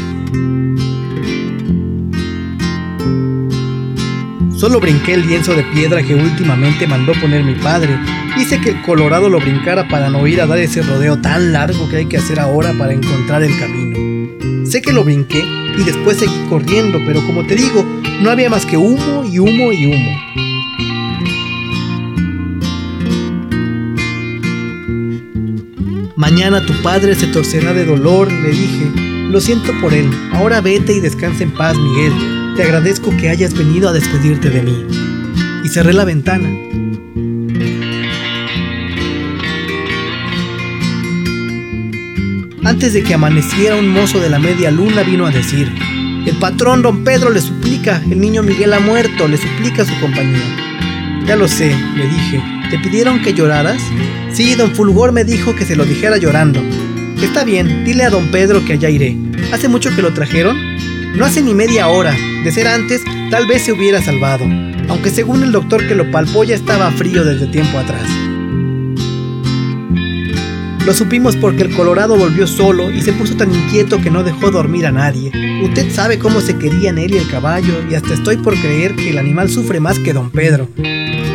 Solo 4.56 4.80
brinqué 4.80 5.16
el 5.16 5.26
lienzo 5.26 5.56
de 5.56 5.64
piedra 5.64 6.04
que 6.04 6.14
últimamente 6.14 6.86
mandó 6.86 7.14
poner 7.14 7.44
mi 7.44 7.56
padre. 7.56 7.98
Hice 8.36 8.60
que 8.60 8.72
el 8.72 8.82
Colorado 8.82 9.30
lo 9.30 9.40
brincara 9.40 9.88
para 9.88 10.10
no 10.10 10.26
ir 10.26 10.42
a 10.42 10.48
dar 10.48 10.58
ese 10.58 10.82
rodeo 10.82 11.20
tan 11.20 11.54
largo 11.54 11.88
que 11.88 11.98
hay 11.98 12.06
que 12.08 12.18
hacer 12.18 12.40
ahora 12.40 12.74
para 12.74 12.94
encontrar 12.94 13.44
el 13.44 13.58
camino. 13.60 14.66
Sé 14.66 14.82
que 14.82 14.92
lo 14.92 15.04
brinqué 15.04 15.44
y 15.78 15.84
después 15.84 16.18
seguí 16.18 16.34
corriendo, 16.50 17.00
pero 17.06 17.24
como 17.28 17.46
te 17.46 17.56
digo, 17.56 17.86
no 18.22 18.32
había 18.32 18.50
más 18.50 18.66
que 18.66 18.76
humo 18.76 19.24
y 19.24 19.38
humo 19.38 19.72
y 19.72 19.86
humo. 19.86 20.34
Mañana 26.16 26.66
tu 26.66 26.74
padre 26.82 27.14
se 27.14 27.28
torcerá 27.28 27.74
de 27.74 27.86
dolor, 27.86 28.32
le 28.32 28.50
dije. 28.50 28.92
Lo 29.30 29.42
siento 29.42 29.74
por 29.82 29.94
él. 29.94 30.10
Ahora 30.32 30.62
vete 30.62 30.94
y 30.94 31.00
descansa 31.02 31.44
en 31.44 31.52
paz, 31.52 31.78
Miguel. 31.78 32.14
Te 32.56 32.64
agradezco 32.64 33.16
que 33.18 33.30
hayas 33.30 33.54
venido 33.54 33.90
a 33.90 33.94
despedirte 33.94 34.50
de 34.50 34.62
mí. 34.62 34.88
Y 35.64 35.70
cerré 35.70 35.94
la 35.94 36.06
ventana. 36.06 36.50
Antes 42.66 42.94
de 42.94 43.04
que 43.04 43.14
amaneciera, 43.14 43.76
un 43.76 43.90
mozo 43.90 44.22
de 44.22 44.30
la 44.30 44.40
media 44.40 44.72
luna 44.72 45.04
vino 45.04 45.26
a 45.26 45.32
decir, 45.32 45.70
el 46.26 46.36
patrón 46.38 46.82
don 46.82 47.04
Pedro 47.04 47.30
le 47.30 47.42
suplica, 47.42 48.02
el 48.10 48.22
niño 48.22 48.42
Miguel 48.42 48.72
ha 48.72 48.80
muerto, 48.80 49.28
le 49.28 49.36
suplica 49.36 49.84
su 49.84 49.94
compañía. 50.00 51.26
Ya 51.28 51.36
lo 51.36 51.50
sé, 51.50 51.76
le 51.98 52.08
dije, 52.08 52.42
¿te 52.70 52.80
pidieron 52.80 53.22
que 53.22 53.34
lloraras? 53.34 53.82
Sí, 54.32 54.56
don 54.56 54.74
Fulgor 54.74 55.12
me 55.12 55.26
dijo 55.26 55.54
que 55.54 55.66
se 55.66 55.76
lo 55.76 55.84
dijera 55.84 56.16
llorando. 56.16 56.62
Está 57.22 57.44
bien, 57.44 57.84
dile 57.84 58.06
a 58.06 58.10
don 58.10 58.32
Pedro 58.32 58.64
que 58.64 58.74
allá 58.74 58.90
iré. 58.90 59.18
¿Hace 59.52 59.68
mucho 59.68 59.94
que 59.94 60.02
lo 60.02 60.14
trajeron? 60.14 60.58
No 61.18 61.26
hace 61.26 61.42
ni 61.42 61.54
media 61.54 61.90
hora. 61.90 62.16
De 62.46 62.52
ser 62.54 62.68
antes, 62.68 63.02
tal 63.30 63.46
vez 63.46 63.64
se 63.64 63.74
hubiera 63.74 64.02
salvado, 64.02 64.46
aunque 64.88 65.10
según 65.10 65.44
el 65.44 65.52
doctor 65.52 65.86
que 65.86 65.96
lo 65.96 66.10
palpó 66.12 66.46
ya 66.46 66.56
estaba 66.56 66.92
frío 66.92 67.26
desde 67.26 67.48
tiempo 67.48 67.78
atrás. 67.78 68.08
Lo 70.86 70.94
supimos 70.94 71.38
porque 71.38 71.64
el 71.64 71.74
Colorado 71.74 72.18
volvió 72.18 72.46
solo 72.46 72.92
y 72.92 73.02
se 73.02 73.14
puso 73.14 73.38
tan 73.38 73.54
inquieto 73.56 74.02
que 74.02 74.12
no 74.12 74.22
dejó 74.22 74.52
dormir 74.52 74.86
a 74.86 74.92
nadie. 74.92 75.32
Usted 75.64 75.90
sabe 75.90 76.20
cómo 76.20 76.42
se 76.42 76.58
querían 76.58 76.98
él 76.98 77.14
y 77.14 77.18
el 77.20 77.30
caballo 77.30 77.82
y 77.90 77.96
hasta 77.96 78.14
estoy 78.14 78.36
por 78.36 78.54
creer 78.60 78.94
que 78.98 79.12
el 79.12 79.18
animal 79.18 79.50
sufre 79.50 79.80
más 79.80 79.98
que 80.00 80.12
don 80.12 80.30
Pedro. 80.30 80.68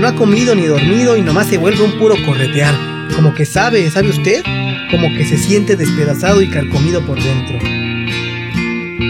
No 0.01 0.07
ha 0.07 0.15
comido 0.15 0.55
ni 0.55 0.67
dormido 0.67 1.17
y 1.17 1.23
nomás 1.23 1.47
se 1.47 1.57
vuelve 1.57 1.83
un 1.83 1.93
puro 1.93 2.15
corretear. 2.27 2.75
Como 3.17 3.35
que 3.35 3.47
sabe, 3.47 3.91
¿sabe 3.91 4.11
usted? 4.11 4.43
Como 4.91 5.09
que 5.17 5.25
se 5.25 5.39
siente 5.39 5.77
despedazado 5.77 6.43
y 6.43 6.49
carcomido 6.49 7.01
por 7.07 7.19
dentro. 7.19 7.59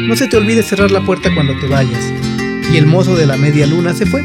No 0.06 0.14
se 0.14 0.28
te 0.28 0.36
olvide 0.36 0.62
cerrar 0.62 0.92
la 0.92 1.04
puerta 1.04 1.34
cuando 1.34 1.58
te 1.58 1.66
vayas. 1.66 2.12
Y 2.72 2.76
el 2.76 2.86
mozo 2.86 3.16
de 3.16 3.26
la 3.26 3.36
media 3.36 3.66
luna 3.66 3.92
se 3.92 4.06
fue. 4.06 4.22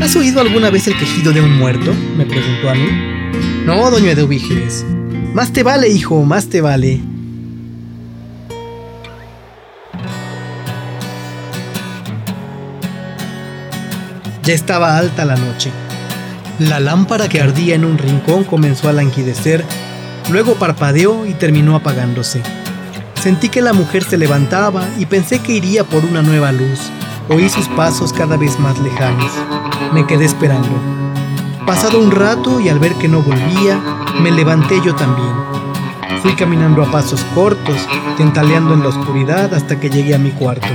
¿Has 0.00 0.14
oído 0.16 0.42
alguna 0.42 0.68
vez 0.68 0.86
el 0.86 0.98
quejido 0.98 1.32
de 1.32 1.40
un 1.40 1.56
muerto? 1.56 1.94
me 2.18 2.26
preguntó 2.26 2.68
a 2.68 2.74
mí. 2.74 3.11
No, 3.64 3.90
doña 3.92 4.10
Eduviges. 4.10 4.84
Más 5.34 5.52
te 5.52 5.62
vale, 5.62 5.88
hijo, 5.88 6.22
más 6.24 6.48
te 6.48 6.60
vale. 6.60 7.00
Ya 14.42 14.52
estaba 14.52 14.98
alta 14.98 15.24
la 15.24 15.36
noche. 15.36 15.70
La 16.58 16.80
lámpara 16.80 17.28
que 17.28 17.40
ardía 17.40 17.76
en 17.76 17.84
un 17.84 17.98
rincón 17.98 18.42
comenzó 18.42 18.88
a 18.88 18.92
languidecer, 18.92 19.64
luego 20.30 20.54
parpadeó 20.54 21.24
y 21.24 21.34
terminó 21.34 21.76
apagándose. 21.76 22.42
Sentí 23.22 23.48
que 23.48 23.62
la 23.62 23.72
mujer 23.72 24.02
se 24.02 24.18
levantaba 24.18 24.84
y 24.98 25.06
pensé 25.06 25.38
que 25.38 25.52
iría 25.52 25.84
por 25.84 26.04
una 26.04 26.22
nueva 26.22 26.50
luz. 26.50 26.90
Oí 27.28 27.48
sus 27.48 27.68
pasos 27.68 28.12
cada 28.12 28.36
vez 28.36 28.58
más 28.58 28.76
lejanos. 28.80 29.30
Me 29.92 30.04
quedé 30.04 30.24
esperando. 30.24 31.01
Pasado 31.66 32.00
un 32.00 32.10
rato 32.10 32.60
y 32.60 32.68
al 32.68 32.78
ver 32.78 32.94
que 32.94 33.08
no 33.08 33.22
volvía, 33.22 33.80
me 34.20 34.30
levanté 34.30 34.80
yo 34.84 34.94
también. 34.94 35.32
Fui 36.20 36.34
caminando 36.34 36.82
a 36.82 36.90
pasos 36.90 37.24
cortos, 37.34 37.76
tentaleando 38.16 38.74
en 38.74 38.82
la 38.82 38.88
oscuridad 38.88 39.54
hasta 39.54 39.78
que 39.78 39.88
llegué 39.88 40.14
a 40.14 40.18
mi 40.18 40.30
cuarto. 40.30 40.66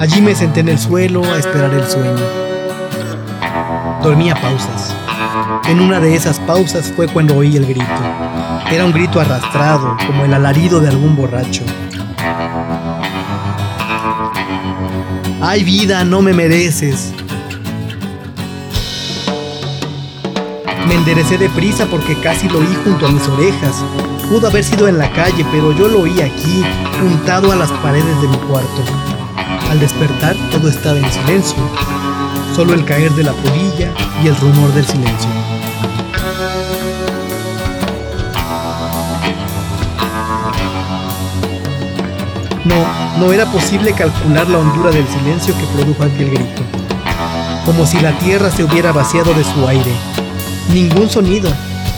Allí 0.00 0.20
me 0.20 0.34
senté 0.34 0.60
en 0.60 0.68
el 0.68 0.78
suelo 0.78 1.24
a 1.24 1.38
esperar 1.38 1.72
el 1.74 1.84
sueño. 1.84 2.24
Dormía 4.02 4.34
pausas. 4.34 4.94
En 5.68 5.80
una 5.80 6.00
de 6.00 6.14
esas 6.14 6.38
pausas 6.40 6.92
fue 6.94 7.08
cuando 7.08 7.36
oí 7.36 7.56
el 7.56 7.66
grito. 7.66 7.84
Era 8.70 8.84
un 8.84 8.92
grito 8.92 9.20
arrastrado, 9.20 9.96
como 10.06 10.24
el 10.24 10.34
alarido 10.34 10.80
de 10.80 10.88
algún 10.88 11.16
borracho. 11.16 11.64
¡Ay 15.42 15.64
vida, 15.64 16.04
no 16.04 16.22
me 16.22 16.32
mereces! 16.32 17.12
Me 20.86 20.94
enderecé 20.94 21.36
deprisa 21.36 21.86
porque 21.86 22.14
casi 22.20 22.48
lo 22.48 22.60
oí 22.60 22.78
junto 22.84 23.06
a 23.06 23.10
mis 23.10 23.26
orejas. 23.28 23.84
Pudo 24.28 24.46
haber 24.46 24.62
sido 24.62 24.86
en 24.86 24.98
la 24.98 25.10
calle, 25.12 25.44
pero 25.50 25.72
yo 25.72 25.88
lo 25.88 26.02
oí 26.02 26.20
aquí, 26.20 26.64
juntado 27.00 27.50
a 27.50 27.56
las 27.56 27.70
paredes 27.72 28.20
de 28.22 28.28
mi 28.28 28.36
cuarto. 28.36 28.84
Al 29.70 29.80
despertar 29.80 30.36
todo 30.52 30.68
estaba 30.68 30.98
en 30.98 31.10
silencio, 31.10 31.56
solo 32.54 32.72
el 32.72 32.84
caer 32.84 33.10
de 33.12 33.24
la 33.24 33.32
polilla 33.32 33.92
y 34.22 34.28
el 34.28 34.36
rumor 34.36 34.72
del 34.74 34.86
silencio. 34.86 35.28
No, 42.64 43.26
no 43.26 43.32
era 43.32 43.46
posible 43.46 43.92
calcular 43.92 44.48
la 44.48 44.58
hondura 44.58 44.90
del 44.90 45.06
silencio 45.08 45.56
que 45.56 45.64
produjo 45.66 46.04
aquel 46.04 46.30
grito, 46.30 46.62
como 47.64 47.86
si 47.86 47.98
la 48.00 48.16
tierra 48.18 48.50
se 48.50 48.62
hubiera 48.62 48.92
vaciado 48.92 49.34
de 49.34 49.42
su 49.42 49.66
aire. 49.66 49.92
Ningún 50.72 51.08
sonido, 51.08 51.50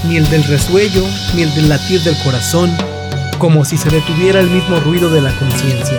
ni 0.04 0.16
el 0.16 0.28
del 0.30 0.44
resuello, 0.44 1.04
ni 1.34 1.42
el 1.42 1.54
del 1.54 1.68
latir 1.68 2.02
del 2.02 2.16
corazón, 2.18 2.70
como 3.38 3.64
si 3.64 3.76
se 3.76 3.88
detuviera 3.90 4.40
el 4.40 4.50
mismo 4.50 4.78
ruido 4.80 5.10
de 5.10 5.20
la 5.20 5.32
conciencia. 5.38 5.98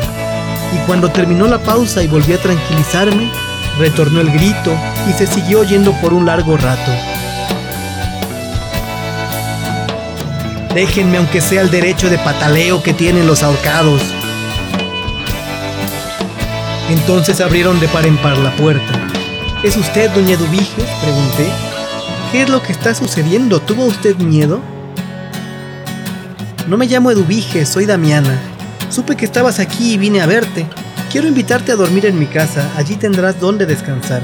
Y 0.73 0.77
cuando 0.86 1.10
terminó 1.10 1.47
la 1.47 1.60
pausa 1.60 2.03
y 2.03 2.08
volví 2.08 2.34
a 2.34 2.41
tranquilizarme, 2.41 3.29
retornó 3.79 4.21
el 4.21 4.32
grito 4.32 4.75
y 5.10 5.13
se 5.13 5.25
siguió 5.25 5.62
oyendo 5.62 5.93
por 6.01 6.13
un 6.13 6.25
largo 6.25 6.58
rato. 6.58 6.91
Déjenme 10.73 11.17
aunque 11.17 11.41
sea 11.41 11.62
el 11.62 11.71
derecho 11.71 12.10
de 12.10 12.19
pataleo 12.19 12.84
que 12.84 12.93
tienen 12.93 13.25
los 13.25 13.41
ahorcados. 13.41 14.01
Entonces 16.89 17.41
abrieron 17.41 17.79
de 17.79 17.88
par 17.88 18.05
en 18.05 18.17
par 18.17 18.38
la 18.38 18.55
puerta. 18.55 19.08
¿Es 19.63 19.75
usted, 19.77 20.12
doña 20.12 20.38
Dubige? 20.38 20.84
pregunté. 21.01 21.68
¿Qué 22.31 22.43
es 22.43 22.49
lo 22.49 22.61
que 22.61 22.71
está 22.71 22.93
sucediendo? 22.93 23.59
¿Tuvo 23.59 23.85
usted 23.85 24.15
miedo? 24.17 24.61
No 26.67 26.77
me 26.77 26.85
llamo 26.85 27.09
Eduvige, 27.09 27.65
soy 27.65 27.87
Damiana. 27.87 28.39
Supe 28.91 29.15
que 29.15 29.25
estabas 29.25 29.57
aquí 29.57 29.93
y 29.93 29.97
vine 29.97 30.21
a 30.21 30.27
verte. 30.27 30.67
Quiero 31.11 31.27
invitarte 31.27 31.71
a 31.71 31.75
dormir 31.75 32.05
en 32.05 32.19
mi 32.19 32.27
casa, 32.27 32.69
allí 32.77 32.95
tendrás 32.97 33.39
donde 33.39 33.65
descansar. 33.65 34.21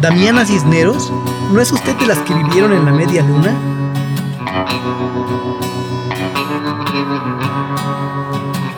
¿Damiana 0.00 0.46
Cisneros? 0.46 1.10
¿No 1.50 1.60
es 1.60 1.72
usted 1.72 1.96
de 1.96 2.06
las 2.06 2.18
que 2.18 2.34
vivieron 2.34 2.72
en 2.72 2.84
la 2.84 2.92
media 2.92 3.22
luna? 3.22 3.56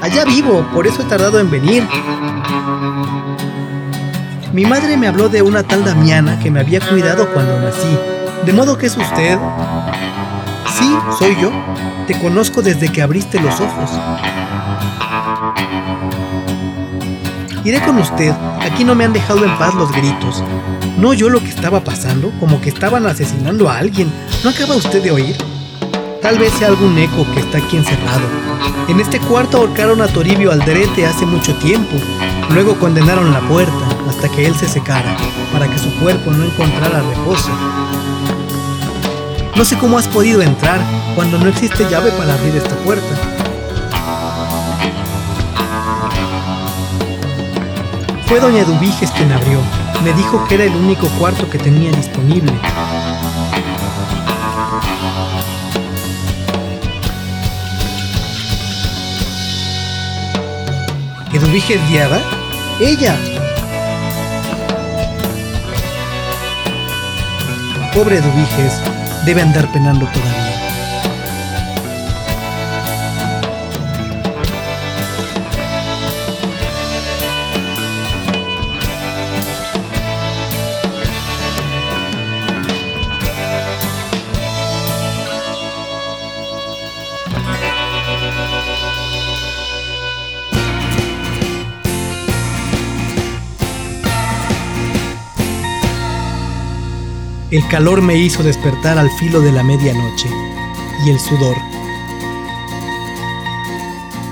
Allá 0.00 0.24
vivo, 0.24 0.66
por 0.72 0.86
eso 0.86 1.02
he 1.02 1.04
tardado 1.04 1.38
en 1.38 1.50
venir. 1.50 1.86
Mi 4.52 4.64
madre 4.64 4.96
me 4.96 5.08
habló 5.08 5.28
de 5.28 5.42
una 5.42 5.62
tal 5.62 5.84
Damiana 5.84 6.38
que 6.38 6.50
me 6.50 6.60
había 6.60 6.80
cuidado 6.80 7.28
cuando 7.32 7.60
nací. 7.60 7.98
¿De 8.44 8.52
modo 8.52 8.78
que 8.78 8.86
es 8.86 8.96
usted? 8.96 9.38
Sí, 10.78 10.96
soy 11.18 11.36
yo. 11.40 11.50
Te 12.06 12.18
conozco 12.18 12.62
desde 12.62 12.90
que 12.90 13.02
abriste 13.02 13.40
los 13.40 13.60
ojos. 13.60 13.90
Iré 17.64 17.80
con 17.82 17.98
usted. 17.98 18.32
Aquí 18.60 18.84
no 18.84 18.94
me 18.94 19.04
han 19.04 19.12
dejado 19.12 19.44
en 19.44 19.58
paz 19.58 19.74
los 19.74 19.90
gritos. 19.90 20.42
¿No 20.96 21.08
oyó 21.08 21.28
lo 21.28 21.40
que 21.40 21.48
estaba 21.48 21.80
pasando? 21.80 22.30
Como 22.38 22.60
que 22.60 22.68
estaban 22.68 23.04
asesinando 23.06 23.68
a 23.68 23.78
alguien. 23.78 24.10
¿No 24.44 24.50
acaba 24.50 24.76
usted 24.76 25.02
de 25.02 25.10
oír? 25.10 25.36
Tal 26.22 26.38
vez 26.38 26.52
sea 26.52 26.68
algún 26.68 26.96
eco 26.98 27.26
que 27.34 27.40
está 27.40 27.58
aquí 27.58 27.76
encerrado. 27.76 28.22
En 28.88 29.00
este 29.00 29.18
cuarto 29.18 29.58
ahorcaron 29.58 30.00
a 30.00 30.06
Toribio 30.06 30.52
Alderete 30.52 31.04
hace 31.04 31.26
mucho 31.26 31.52
tiempo. 31.56 31.96
Luego 32.50 32.76
condenaron 32.78 33.32
la 33.32 33.40
puerta 33.40 33.95
hasta 34.08 34.28
que 34.28 34.46
él 34.46 34.54
se 34.54 34.68
secara, 34.68 35.16
para 35.52 35.68
que 35.68 35.78
su 35.78 35.90
cuerpo 35.96 36.30
no 36.30 36.44
encontrara 36.44 37.00
reposo. 37.02 37.50
No 39.56 39.64
sé 39.64 39.76
cómo 39.78 39.98
has 39.98 40.06
podido 40.06 40.42
entrar 40.42 40.80
cuando 41.14 41.38
no 41.38 41.48
existe 41.48 41.88
llave 41.88 42.10
para 42.12 42.34
abrir 42.34 42.54
esta 42.56 42.76
puerta. 42.76 43.06
Fue 48.26 48.40
doña 48.40 48.64
Dubiges 48.64 49.10
quien 49.12 49.32
abrió. 49.32 49.60
Me 50.04 50.12
dijo 50.12 50.44
que 50.46 50.56
era 50.56 50.64
el 50.64 50.74
único 50.76 51.06
cuarto 51.18 51.48
que 51.48 51.58
tenía 51.58 51.90
disponible. 51.92 52.52
¿Eduviges 61.32 61.80
guiada? 61.88 62.20
¡Ella! 62.80 63.16
Pobre 67.96 68.18
Eduviges, 68.18 68.78
debe 69.24 69.40
andar 69.40 69.72
penando 69.72 70.06
todavía. 70.08 70.35
El 97.66 97.72
calor 97.72 98.00
me 98.00 98.16
hizo 98.16 98.44
despertar 98.44 98.96
al 98.96 99.10
filo 99.10 99.40
de 99.40 99.50
la 99.50 99.64
medianoche 99.64 100.28
y 101.04 101.10
el 101.10 101.18
sudor. 101.18 101.56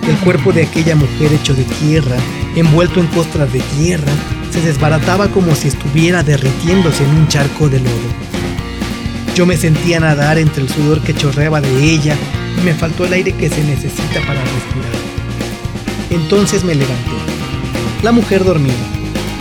El 0.07 0.17
cuerpo 0.19 0.53
de 0.53 0.63
aquella 0.63 0.95
mujer 0.95 1.33
hecho 1.33 1.53
de 1.53 1.65
tierra, 1.65 2.15
envuelto 2.55 3.01
en 3.01 3.09
costras 3.09 3.53
de 3.53 3.59
tierra, 3.77 4.13
se 4.53 4.61
desbarataba 4.61 5.27
como 5.33 5.57
si 5.57 5.67
estuviera 5.67 6.23
derritiéndose 6.23 7.03
en 7.03 7.11
un 7.11 7.27
charco 7.27 7.69
de 7.69 7.81
lodo. 7.81 8.09
Yo 9.35 9.47
me 9.47 9.57
sentía 9.57 9.99
nadar 9.99 10.39
entre 10.39 10.63
el 10.63 10.69
sudor 10.69 11.01
que 11.01 11.13
chorreaba 11.13 11.61
de 11.61 11.83
ella 11.83 12.17
y 12.57 12.65
me 12.65 12.73
faltó 12.73 13.05
el 13.05 13.15
aire 13.15 13.33
que 13.33 13.51
se 13.51 13.65
necesita 13.65 14.21
para 14.29 14.41
respirar. 14.43 14.93
Entonces 16.11 16.63
me 16.63 16.77
levanté. 16.77 17.11
La 18.05 18.13
mujer 18.13 18.45
dormía. 18.45 18.75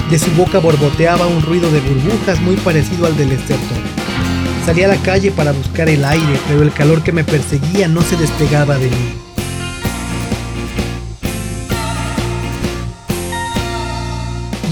De 0.09 0.17
su 0.17 0.31
boca 0.31 0.57
borboteaba 0.57 1.27
un 1.27 1.43
ruido 1.43 1.71
de 1.71 1.79
burbujas 1.79 2.41
muy 2.41 2.55
parecido 2.55 3.05
al 3.05 3.15
del 3.15 3.31
estertor. 3.31 3.82
Salí 4.65 4.81
a 4.81 4.87
la 4.87 4.95
calle 4.95 5.29
para 5.31 5.51
buscar 5.51 5.89
el 5.89 6.05
aire, 6.05 6.39
pero 6.47 6.63
el 6.63 6.71
calor 6.71 7.03
que 7.03 7.11
me 7.11 7.25
perseguía 7.25 7.89
no 7.89 8.01
se 8.01 8.15
despegaba 8.15 8.77
de 8.77 8.89
mí. 8.89 9.13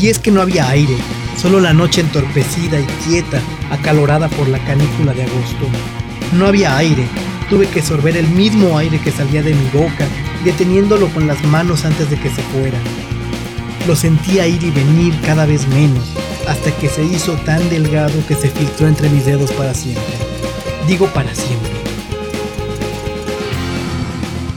Y 0.01 0.07
es 0.07 0.17
que 0.17 0.31
no 0.31 0.41
había 0.41 0.69
aire, 0.69 0.95
solo 1.37 1.59
la 1.59 1.73
noche 1.73 1.99
entorpecida 1.99 2.79
y 2.79 2.85
quieta, 3.05 3.41
acalorada 3.69 4.29
por 4.29 4.47
la 4.47 4.59
canícula 4.59 5.13
de 5.13 5.23
agosto. 5.23 5.67
No 6.37 6.47
había 6.47 6.77
aire, 6.77 7.05
tuve 7.49 7.67
que 7.67 7.81
sorber 7.81 8.15
el 8.15 8.29
mismo 8.29 8.77
aire 8.77 8.97
que 8.97 9.11
salía 9.11 9.43
de 9.43 9.53
mi 9.53 9.65
boca, 9.73 10.07
deteniéndolo 10.45 11.09
con 11.09 11.27
las 11.27 11.43
manos 11.43 11.83
antes 11.83 12.09
de 12.09 12.17
que 12.17 12.29
se 12.29 12.41
fuera. 12.43 12.77
Lo 13.87 13.97
sentía 13.97 14.47
ir 14.47 14.63
y 14.63 14.71
venir 14.71 15.13
cada 15.25 15.45
vez 15.45 15.67
menos, 15.67 16.13
hasta 16.47 16.71
que 16.77 16.89
se 16.89 17.03
hizo 17.03 17.33
tan 17.45 17.69
delgado 17.69 18.13
que 18.27 18.35
se 18.35 18.49
filtró 18.49 18.87
entre 18.87 19.09
mis 19.09 19.25
dedos 19.25 19.51
para 19.51 19.73
siempre. 19.73 20.13
Digo 20.87 21.07
para 21.07 21.33
siempre. 21.35 21.71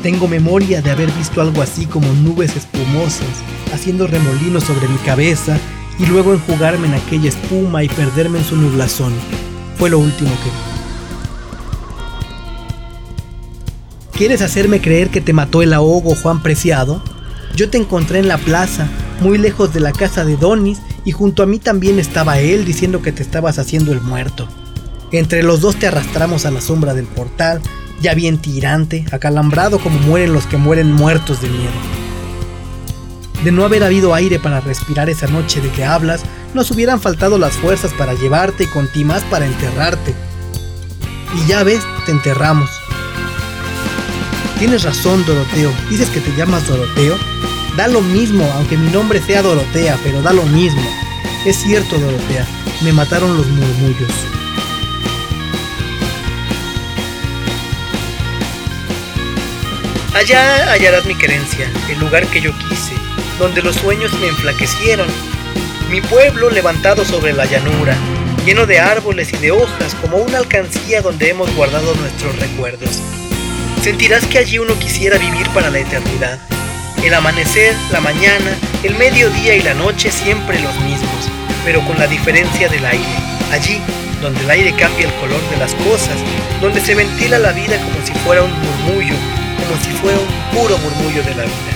Tengo 0.03 0.29
memoria 0.29 0.83
de 0.83 0.90
haber 0.90 1.11
visto 1.12 1.40
algo 1.40 1.62
así 1.62 1.87
como 1.87 2.12
nubes 2.12 2.57
espumosas, 2.57 3.29
haciendo 3.73 4.07
remolinos 4.07 4.64
sobre 4.64 4.87
mi 4.88 4.99
cabeza 4.99 5.57
y 5.99 6.07
luego 6.07 6.35
enjugarme 6.35 6.88
en 6.88 6.94
aquella 6.94 7.29
espuma 7.29 7.83
y 7.85 7.88
perderme 7.88 8.38
en 8.38 8.44
su 8.44 8.57
nublazón. 8.57 9.14
Fue 9.79 9.88
lo 9.90 9.99
último 9.99 10.31
que 10.31 10.51
vi. 10.51 10.75
¿Quieres 14.16 14.42
hacerme 14.42 14.81
creer 14.81 15.11
que 15.11 15.20
te 15.20 15.33
mató 15.33 15.62
el 15.62 15.73
ahogo, 15.73 16.14
Juan 16.14 16.42
Preciado? 16.42 17.03
Yo 17.57 17.70
te 17.70 17.79
encontré 17.79 18.18
en 18.18 18.29
la 18.29 18.38
plaza, 18.38 18.87
muy 19.20 19.38
lejos 19.38 19.73
de 19.73 19.81
la 19.81 19.92
casa 19.92 20.25
de 20.25 20.37
Donis, 20.37 20.81
y 21.05 21.12
junto 21.12 21.43
a 21.43 21.47
mí 21.47 21.59
también 21.59 21.99
estaba 21.99 22.38
él 22.38 22.64
diciendo 22.64 23.03
que 23.03 23.12
te 23.12 23.23
estabas 23.23 23.59
haciendo 23.59 23.93
el 23.93 24.01
muerto. 24.01 24.49
Entre 25.12 25.43
los 25.43 25.61
dos 25.61 25.77
te 25.77 25.87
arrastramos 25.87 26.47
a 26.47 26.51
la 26.51 26.61
sombra 26.61 26.95
del 26.95 27.07
portal, 27.07 27.61
ya 28.01 28.14
bien 28.14 28.38
tirante, 28.38 29.05
acalambrado 29.12 29.79
como 29.79 29.99
mueren 30.01 30.33
los 30.33 30.47
que 30.47 30.57
mueren 30.57 30.93
muertos 30.93 31.40
de 31.40 31.49
miedo. 31.49 31.73
De 33.45 33.53
no 33.53 33.64
haber 33.64 33.85
habido 33.85 34.14
aire 34.14 34.38
para 34.38 34.61
respirar 34.61 35.11
esa 35.11 35.27
noche 35.27 35.61
de 35.61 35.69
que 35.71 35.85
hablas, 35.85 36.23
nos 36.55 36.71
hubieran 36.71 37.01
faltado 37.01 37.38
las 37.38 37.53
fuerzas 37.55 37.93
para 37.93 38.14
llevarte 38.14 38.64
y 38.64 38.69
con 38.69 38.88
ti 38.88 39.05
más 39.05 39.23
para 39.25 39.47
enterrarte. 39.47 40.14
Y 41.35 41.49
ya 41.49 41.62
ves, 41.62 41.83
te 42.07 42.12
enterramos. 42.12 42.71
Tienes 44.59 44.85
razón, 44.85 45.25
Doroteo. 45.27 45.73
¿Dices 45.90 46.09
que 46.09 46.21
te 46.21 46.35
llamas 46.37 46.67
Doroteo? 46.67 47.17
Da 47.77 47.89
lo 47.89 48.01
mismo, 48.01 48.49
aunque 48.55 48.77
mi 48.77 48.89
nombre 48.93 49.21
sea 49.21 49.43
Dorotea, 49.43 49.99
pero 50.05 50.23
da 50.23 50.33
lo 50.33 50.45
mismo. 50.45 50.83
Es 51.45 51.57
cierto, 51.57 51.99
Dorotea, 51.99 52.47
me 52.83 52.93
mataron 52.93 53.37
los 53.37 53.49
murmullos. 53.49 54.13
Allá 60.15 60.71
hallarás 60.71 61.05
mi 61.07 61.17
querencia, 61.17 61.69
el 61.91 61.99
lugar 61.99 62.25
que 62.29 62.41
yo 62.41 62.57
quise, 62.57 62.93
donde 63.41 63.61
los 63.61 63.75
sueños 63.75 64.13
me 64.21 64.29
enflaquecieron. 64.29 65.09
Mi 65.91 66.01
pueblo 66.01 66.51
levantado 66.51 67.05
sobre 67.05 67.33
la 67.33 67.45
llanura, 67.45 67.97
lleno 68.47 68.67
de 68.67 68.79
árboles 68.79 69.33
y 69.33 69.37
de 69.39 69.51
hojas, 69.51 69.97
como 70.01 70.19
una 70.19 70.39
alcancía 70.39 71.03
donde 71.03 71.31
hemos 71.31 71.53
guardado 71.57 71.93
nuestros 71.97 72.39
recuerdos. 72.39 73.01
Sentirás 73.83 74.25
que 74.27 74.39
allí 74.39 74.61
uno 74.61 74.79
quisiera 74.79 75.19
vivir 75.19 75.49
para 75.51 75.71
la 75.71 75.81
eternidad. 75.81 76.39
El 77.05 77.12
amanecer, 77.12 77.77
la 77.93 78.01
mañana, 78.01 78.57
el 78.83 78.95
mediodía 78.95 79.55
y 79.55 79.62
la 79.62 79.75
noche 79.75 80.11
siempre 80.11 80.59
los 80.61 80.75
mismos, 80.81 81.29
pero 81.62 81.85
con 81.85 81.99
la 81.99 82.07
diferencia 82.07 82.67
del 82.71 82.85
aire. 82.87 83.05
Allí, 83.53 83.79
donde 84.23 84.40
el 84.40 84.51
aire 84.51 84.75
cambia 84.75 85.09
el 85.09 85.14
color 85.17 85.40
de 85.51 85.59
las 85.59 85.75
cosas, 85.75 86.17
donde 86.62 86.81
se 86.81 86.95
ventila 86.95 87.38
la 87.38 87.53
vida 87.53 87.77
como 87.77 88.07
si 88.07 88.14
fuera 88.25 88.43
un 88.43 88.53
murmullo, 88.53 89.14
como 89.69 89.79
si 89.85 89.90
fuera 89.90 90.19
un 90.19 90.59
puro 90.59 90.79
murmullo 90.79 91.23
de 91.23 91.35
la 91.35 91.43
vida. 91.43 91.74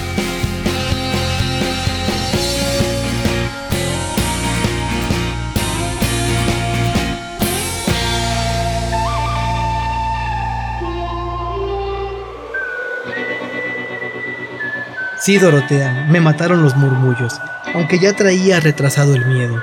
Sí, 15.29 15.37
Dorotea, 15.37 16.07
me 16.09 16.23
mataron 16.23 16.63
los 16.63 16.75
murmullos, 16.75 17.39
aunque 17.75 17.99
ya 17.99 18.15
traía 18.15 18.61
retrasado 18.61 19.15
el 19.15 19.27
miedo. 19.27 19.63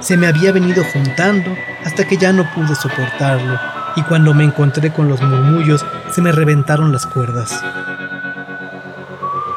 Se 0.00 0.16
me 0.16 0.26
había 0.26 0.50
venido 0.50 0.82
juntando 0.92 1.54
hasta 1.84 2.04
que 2.04 2.16
ya 2.16 2.32
no 2.32 2.52
pude 2.52 2.74
soportarlo, 2.74 3.60
y 3.94 4.02
cuando 4.02 4.34
me 4.34 4.42
encontré 4.42 4.92
con 4.92 5.08
los 5.08 5.22
murmullos 5.22 5.86
se 6.10 6.20
me 6.20 6.32
reventaron 6.32 6.90
las 6.90 7.06
cuerdas. 7.06 7.62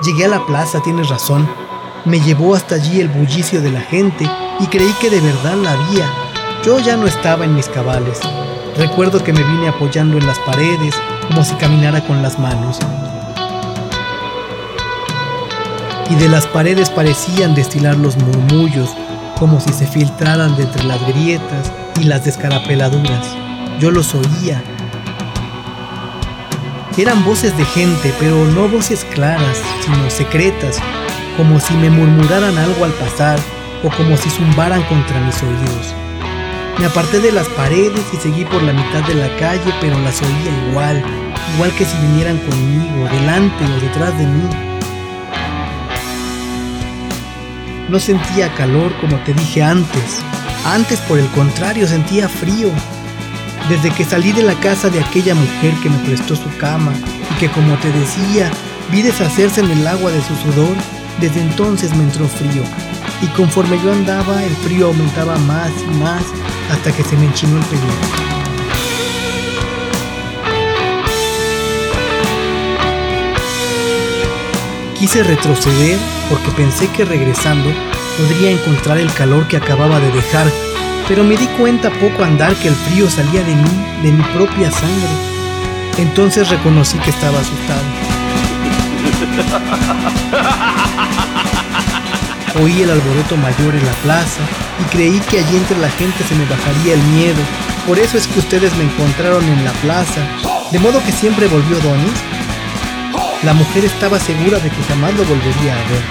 Llegué 0.06 0.26
a 0.26 0.28
la 0.28 0.46
plaza, 0.46 0.80
tienes 0.84 1.10
razón. 1.10 1.50
Me 2.06 2.20
llevó 2.20 2.54
hasta 2.54 2.76
allí 2.76 3.02
el 3.02 3.08
bullicio 3.08 3.64
de 3.64 3.72
la 3.72 3.82
gente 3.82 4.30
y 4.60 4.68
creí 4.68 4.94
que 5.02 5.10
de 5.10 5.22
verdad 5.22 5.56
la 5.56 5.72
había. 5.72 6.08
Yo 6.64 6.78
ya 6.78 6.98
no 6.98 7.08
estaba 7.08 7.46
en 7.46 7.56
mis 7.56 7.68
cabales. 7.68 8.20
Recuerdo 8.78 9.24
que 9.24 9.34
me 9.34 9.42
vine 9.42 9.70
apoyando 9.70 10.20
en 10.20 10.28
las 10.28 10.38
paredes 10.38 10.94
como 11.28 11.44
si 11.44 11.56
caminara 11.56 12.06
con 12.06 12.22
las 12.22 12.38
manos 12.38 12.80
y 16.10 16.16
de 16.16 16.30
las 16.30 16.48
paredes 16.48 16.90
parecían 16.90 17.56
destilar 17.56 17.98
los 17.98 18.18
murmullos, 18.18 18.90
como 19.38 19.60
si 19.60 19.74
se 19.74 19.88
filtraran 19.88 20.56
de 20.56 20.64
entre 20.64 20.84
las 20.84 21.06
grietas 21.08 21.72
y 22.00 22.04
las 22.04 22.26
descarapeladuras. 22.26 23.28
Yo 23.80 23.92
los 23.92 24.14
oía. 24.14 24.64
Eran 26.98 27.26
voces 27.26 27.58
de 27.58 27.66
gente, 27.66 28.14
pero 28.20 28.46
no 28.46 28.68
voces 28.68 29.06
claras, 29.14 29.62
sino 29.84 30.10
secretas, 30.10 30.80
como 31.38 31.60
si 31.60 31.74
me 31.74 31.90
murmuraran 31.90 32.58
algo 32.58 32.86
al 32.86 32.92
pasar 32.94 33.40
o 33.84 33.90
como 33.90 34.16
si 34.16 34.30
zumbaran 34.30 34.84
contra 34.84 35.20
mis 35.22 35.42
oídos. 35.42 35.96
Me 36.80 36.86
aparté 36.86 37.20
de 37.20 37.32
las 37.32 37.48
paredes 37.50 38.02
y 38.14 38.18
seguí 38.18 38.46
por 38.46 38.62
la 38.62 38.74
mitad 38.74 39.08
de 39.08 39.16
la 39.16 39.36
calle, 39.38 39.74
pero 39.82 39.98
las 40.00 40.22
oía 40.22 40.70
igual, 40.70 41.04
igual 41.56 41.72
que 41.76 41.86
si 41.86 41.98
vinieran 41.98 42.38
conmigo, 42.38 43.10
delante 43.10 43.64
o 43.66 43.80
detrás 43.80 44.18
de 44.18 44.26
mí. 44.26 44.73
No 47.94 48.00
sentía 48.00 48.52
calor 48.56 48.92
como 49.00 49.18
te 49.18 49.36
dije 49.36 49.62
antes. 49.62 50.18
Antes, 50.66 51.00
por 51.02 51.20
el 51.20 51.28
contrario, 51.28 51.88
sentía 51.88 52.28
frío. 52.28 52.72
Desde 53.70 53.92
que 53.92 54.04
salí 54.04 54.32
de 54.32 54.42
la 54.42 54.56
casa 54.56 54.90
de 54.90 55.00
aquella 55.00 55.36
mujer 55.36 55.76
que 55.84 55.92
me 55.92 56.00
prestó 56.00 56.36
su 56.36 56.50
cama 56.58 56.92
y 57.32 57.40
que, 57.40 57.52
como 57.52 57.78
te 57.78 57.92
decía, 57.92 58.50
vi 58.92 59.04
deshacerse 59.04 59.62
en 59.62 59.70
el 59.70 59.86
agua 59.86 60.10
de 60.10 60.24
su 60.24 60.36
sudor, 60.38 60.76
desde 61.22 61.42
entonces 61.42 61.96
me 61.96 62.06
entró 62.06 62.28
frío. 62.28 62.64
Y 63.22 63.28
conforme 63.28 63.80
yo 63.84 63.92
andaba, 63.92 64.44
el 64.44 64.56
frío 64.56 64.88
aumentaba 64.88 65.38
más 65.38 65.70
y 65.88 65.96
más 66.00 66.24
hasta 66.72 66.92
que 66.94 67.04
se 67.04 67.16
me 67.16 67.28
enchinó 67.28 67.60
el 67.60 67.66
pelo. 67.66 68.33
Quise 75.04 75.22
retroceder 75.22 76.00
porque 76.30 76.50
pensé 76.52 76.88
que 76.88 77.04
regresando 77.04 77.70
podría 78.18 78.52
encontrar 78.52 78.98
el 78.98 79.12
calor 79.12 79.46
que 79.50 79.58
acababa 79.58 80.00
de 80.00 80.10
dejar, 80.14 80.50
pero 81.10 81.26
me 81.26 81.36
di 81.36 81.46
cuenta 81.58 81.90
poco 81.90 82.24
andar 82.24 82.56
que 82.56 82.70
el 82.70 82.74
frío 82.74 83.10
salía 83.10 83.44
de 83.44 83.54
mí, 83.54 83.70
de 84.02 84.14
mi 84.14 84.24
propia 84.24 84.72
sangre. 84.72 85.10
Entonces 85.98 86.48
reconocí 86.48 86.98
que 87.00 87.10
estaba 87.10 87.38
asustado. 87.38 87.84
Oí 92.64 92.84
el 92.84 92.90
alboroto 92.90 93.36
mayor 93.36 93.76
en 93.76 93.86
la 93.86 93.94
plaza 94.04 94.40
y 94.80 94.84
creí 94.86 95.20
que 95.30 95.40
allí 95.40 95.58
entre 95.58 95.80
la 95.80 95.90
gente 95.90 96.24
se 96.24 96.34
me 96.34 96.46
bajaría 96.46 96.94
el 96.94 97.04
miedo. 97.08 97.42
Por 97.86 98.00
eso 98.00 98.18
es 98.18 98.26
que 98.26 98.40
ustedes 98.40 98.74
me 98.78 98.86
encontraron 98.86 99.44
en 99.44 99.66
la 99.66 99.74
plaza. 99.74 100.22
De 100.72 100.80
modo 100.80 101.04
que 101.04 101.12
siempre 101.12 101.50
volvió 101.50 101.78
Donis 101.82 102.33
la 103.44 103.54
mujer 103.54 103.84
estaba 103.84 104.20
segura 104.20 104.58
de 104.60 104.70
que 104.70 104.84
jamás 104.84 105.14
lo 105.16 105.26
volvería 105.26 105.74
a 105.74 105.90
ver. 105.90 106.04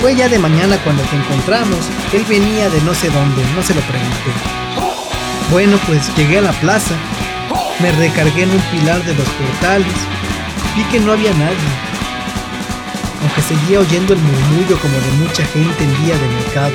Fue 0.00 0.16
ya 0.16 0.28
de 0.28 0.38
mañana 0.38 0.76
cuando 0.82 1.02
te 1.04 1.16
encontramos. 1.16 1.78
Él 2.12 2.24
venía 2.28 2.68
de 2.68 2.80
no 2.80 2.92
sé 2.92 3.08
dónde, 3.08 3.42
no 3.54 3.62
se 3.62 3.74
lo 3.74 3.80
pregunté. 3.82 4.32
Bueno, 5.50 5.78
pues 5.86 6.14
llegué 6.16 6.38
a 6.38 6.42
la 6.42 6.52
plaza. 6.52 6.94
Me 7.80 7.92
recargué 7.92 8.42
en 8.42 8.50
un 8.50 8.60
pilar 8.72 9.02
de 9.04 9.14
los 9.14 9.28
portales. 9.28 9.94
Vi 10.74 10.82
que 10.84 10.98
no 10.98 11.12
había 11.12 11.32
nadie. 11.34 11.70
Aunque 13.22 13.42
seguía 13.42 13.78
oyendo 13.78 14.14
el 14.14 14.20
murmullo 14.20 14.76
como 14.80 14.94
de 14.94 15.12
mucha 15.24 15.44
gente 15.46 15.84
en 15.84 16.04
día 16.04 16.18
de 16.18 16.26
mercado. 16.26 16.74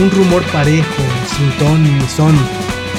Un 0.00 0.10
rumor 0.10 0.42
parejo, 0.44 1.02
sin 1.36 1.50
ton 1.58 1.82
ni 1.82 2.08
son, 2.08 2.34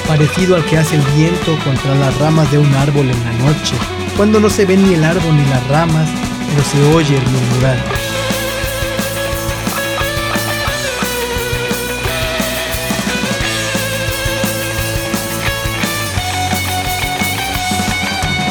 parecido 0.06 0.54
al 0.54 0.64
que 0.66 0.78
hace 0.78 0.94
el 0.94 1.02
viento 1.16 1.58
contra 1.64 1.94
las 1.96 2.16
ramas 2.18 2.50
de 2.52 2.58
un 2.58 2.72
árbol 2.74 3.10
en 3.10 3.24
la 3.24 3.32
noche 3.44 3.74
cuando 4.16 4.40
no 4.40 4.50
se 4.50 4.64
ve 4.66 4.76
ni 4.76 4.94
el 4.94 5.04
árbol 5.04 5.36
ni 5.36 5.44
las 5.46 5.66
ramas, 5.68 6.08
pero 6.48 6.62
se 6.64 6.94
oye 6.94 7.16
el 7.16 7.26
murmurar. 7.26 7.78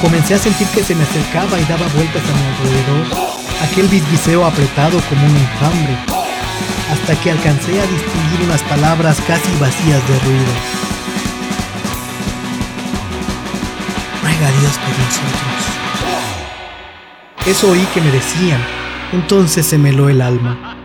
Comencé 0.02 0.36
a 0.36 0.40
sentir 0.40 0.68
que 0.70 0.82
se 0.82 0.96
me 0.96 1.04
acercaba 1.04 1.60
y 1.60 1.66
daba 1.66 1.86
vueltas 1.88 2.24
a 2.24 2.34
mi 2.34 2.46
alrededor, 2.48 3.30
aquel 3.70 3.88
bisbiseo 3.90 4.46
apretado 4.46 4.98
como 5.10 5.26
un 5.26 5.36
enjambre, 5.36 5.98
hasta 6.90 7.16
que 7.22 7.32
alcancé 7.32 7.82
a 7.82 7.86
distinguir 7.86 8.42
unas 8.46 8.64
palabras 8.64 9.20
casi 9.28 9.52
vacías 9.60 10.08
de 10.08 10.20
ruido. 10.20 10.79
Ruega 14.30 14.52
Dios 14.60 14.78
por 14.78 14.90
nosotros. 14.90 15.66
Eso 17.46 17.72
oí 17.72 17.86
que 17.94 18.02
me 18.02 18.12
decían, 18.12 18.62
entonces 19.12 19.66
se 19.66 19.78
me 19.78 19.90
heló 19.90 20.10
el 20.10 20.22
alma. 20.22 20.76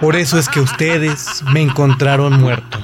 Por 0.00 0.16
eso 0.16 0.38
es 0.38 0.48
que 0.48 0.60
ustedes 0.60 1.42
me 1.52 1.62
encontraron 1.62 2.40
muerto. 2.40 2.78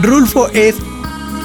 Rulfo 0.00 0.48
es 0.48 0.76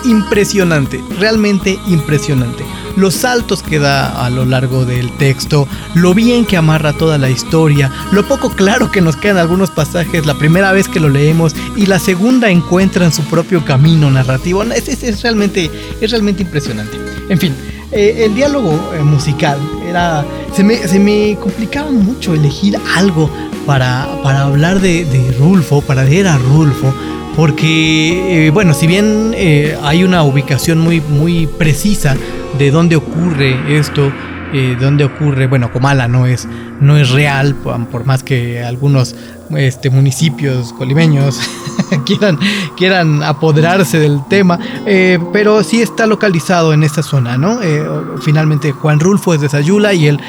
impresionante, 0.05 1.01
realmente 1.19 1.79
impresionante 1.87 2.62
los 2.95 3.15
saltos 3.15 3.63
que 3.63 3.79
da 3.79 4.25
a 4.25 4.29
lo 4.29 4.45
largo 4.45 4.85
del 4.85 5.11
texto, 5.17 5.67
lo 5.95 6.13
bien 6.13 6.45
que 6.45 6.57
amarra 6.57 6.93
toda 6.93 7.17
la 7.17 7.29
historia, 7.29 7.91
lo 8.11 8.27
poco 8.27 8.49
claro 8.49 8.91
que 8.91 9.01
nos 9.01 9.15
quedan 9.15 9.37
algunos 9.37 9.71
pasajes 9.71 10.25
la 10.25 10.35
primera 10.35 10.71
vez 10.71 10.87
que 10.87 10.99
lo 10.99 11.09
leemos 11.09 11.55
y 11.75 11.85
la 11.85 11.99
segunda 11.99 12.49
encuentra 12.49 13.05
en 13.05 13.11
su 13.11 13.23
propio 13.23 13.63
camino 13.65 14.09
narrativo. 14.09 14.63
Es, 14.63 15.21
realmente, 15.21 15.69
es 16.01 16.11
realmente 16.11 16.43
impresionante. 16.43 16.97
En 17.29 17.39
fin, 17.39 17.55
eh, 17.91 18.25
el 18.25 18.35
diálogo 18.35 18.91
eh, 18.93 19.03
musical 19.03 19.57
era. 19.87 20.25
Se 20.55 20.63
me, 20.63 20.87
se 20.87 20.99
me, 20.99 21.35
complicaba 21.39 21.89
mucho 21.89 22.33
elegir 22.33 22.77
algo 22.95 23.29
para, 23.65 24.07
para 24.21 24.41
hablar 24.41 24.79
de, 24.79 25.05
de, 25.05 25.31
Rulfo, 25.39 25.81
para 25.81 26.03
leer 26.03 26.27
a 26.27 26.37
Rulfo. 26.37 26.93
Porque, 27.35 28.45
eh, 28.45 28.49
bueno, 28.51 28.75
si 28.75 28.85
bien 28.85 29.35
hay 29.81 30.03
una 30.03 30.21
ubicación 30.21 30.77
muy, 30.79 31.01
muy 31.01 31.47
precisa 31.47 32.15
de 32.57 32.71
dónde 32.71 32.95
ocurre 32.95 33.77
esto 33.77 34.11
eh, 34.55 34.77
donde 34.79 35.03
ocurre, 35.03 35.47
bueno, 35.47 35.71
Comala 35.71 36.07
no 36.07 36.27
es, 36.27 36.47
no 36.79 36.95
es 36.95 37.09
real, 37.09 37.55
por, 37.55 38.05
más 38.05 38.21
que 38.21 38.63
algunos 38.63 39.15
este, 39.57 39.89
municipios 39.89 40.73
colimeños 40.73 41.39
quieran, 42.05 42.37
quieran 42.77 43.23
apoderarse 43.23 43.97
del 43.97 44.23
tema, 44.27 44.59
eh, 44.85 45.17
pero 45.33 45.63
sí 45.63 45.81
está 45.81 46.05
localizado 46.05 46.71
en 46.71 46.83
esta 46.83 47.01
zona, 47.01 47.35
¿no? 47.35 47.63
Eh, 47.63 47.83
finalmente 48.21 48.73
Juan 48.73 48.99
Rulfo 48.99 49.33
es 49.33 49.41
de 49.41 49.49
Sayula 49.49 49.95
y 49.95 50.05
él 50.05 50.19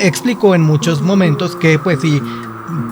explicó 0.00 0.54
en 0.54 0.62
muchos 0.62 1.02
momentos 1.02 1.54
que 1.54 1.78
pues 1.78 2.00
sí, 2.00 2.22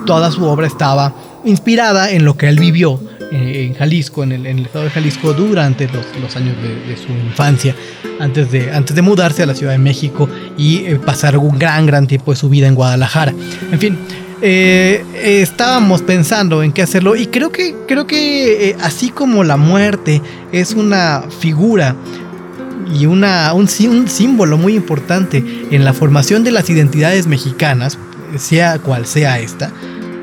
toda 0.05 0.31
su 0.31 0.45
obra 0.45 0.67
estaba 0.67 1.11
inspirada 1.47 2.11
en 2.11 2.25
lo 2.25 2.37
que 2.37 2.49
él 2.49 2.59
vivió 2.59 3.01
eh, 3.33 3.67
en 3.67 3.75
Jalisco, 3.75 4.23
en 4.23 4.33
el, 4.33 4.47
estado 4.67 4.85
de 4.85 4.91
Jalisco, 4.91 5.33
durante 5.33 5.89
los, 5.89 6.37
años 6.37 6.57
de, 6.63 6.97
su 6.97 7.13
infancia, 7.13 7.75
antes 8.21 8.51
de, 8.51 8.73
antes 8.73 8.95
de 8.95 9.03
mudarse 9.03 9.43
a 9.43 9.47
la 9.47 9.55
Ciudad 9.55 9.73
de 9.73 9.79
México 9.79 10.29
y 10.59 10.85
eh, 10.85 11.01
pasar 11.05 11.37
un 11.39 11.59
gran, 11.59 11.87
gran 11.87 12.07
tiempo 12.07 12.33
de 12.33 12.37
su 12.37 12.49
vida 12.49 12.67
en 12.67 12.75
Guadalajara. 12.75 13.33
En 13.73 13.79
fin, 13.79 13.99
eh, 14.43 15.05
estábamos 15.15 16.03
pensando 16.03 16.63
en 16.63 16.73
qué 16.73 16.83
hacerlo 16.83 17.17
y 17.17 17.27
creo 17.27 17.51
que, 17.51 17.75
creo 17.89 18.07
que 18.07 18.77
así 18.81 19.11
como 19.11 19.43
la 19.45 19.57
muerte 19.57 20.21
es 20.53 20.75
una 20.75 21.25
figura 21.41 21.97
y 22.95 23.07
una, 23.07 23.53
un, 23.55 23.69
un 23.89 24.09
símbolo 24.09 24.59
muy 24.59 24.75
importante 24.75 25.43
en 25.71 25.85
la 25.85 25.93
formación 25.93 26.45
de 26.45 26.53
las 26.53 26.71
identidades 26.71 27.27
mexicanas, 27.27 27.99
sea 28.39 28.79
cual 28.79 29.07
sea 29.07 29.41
esta, 29.41 29.73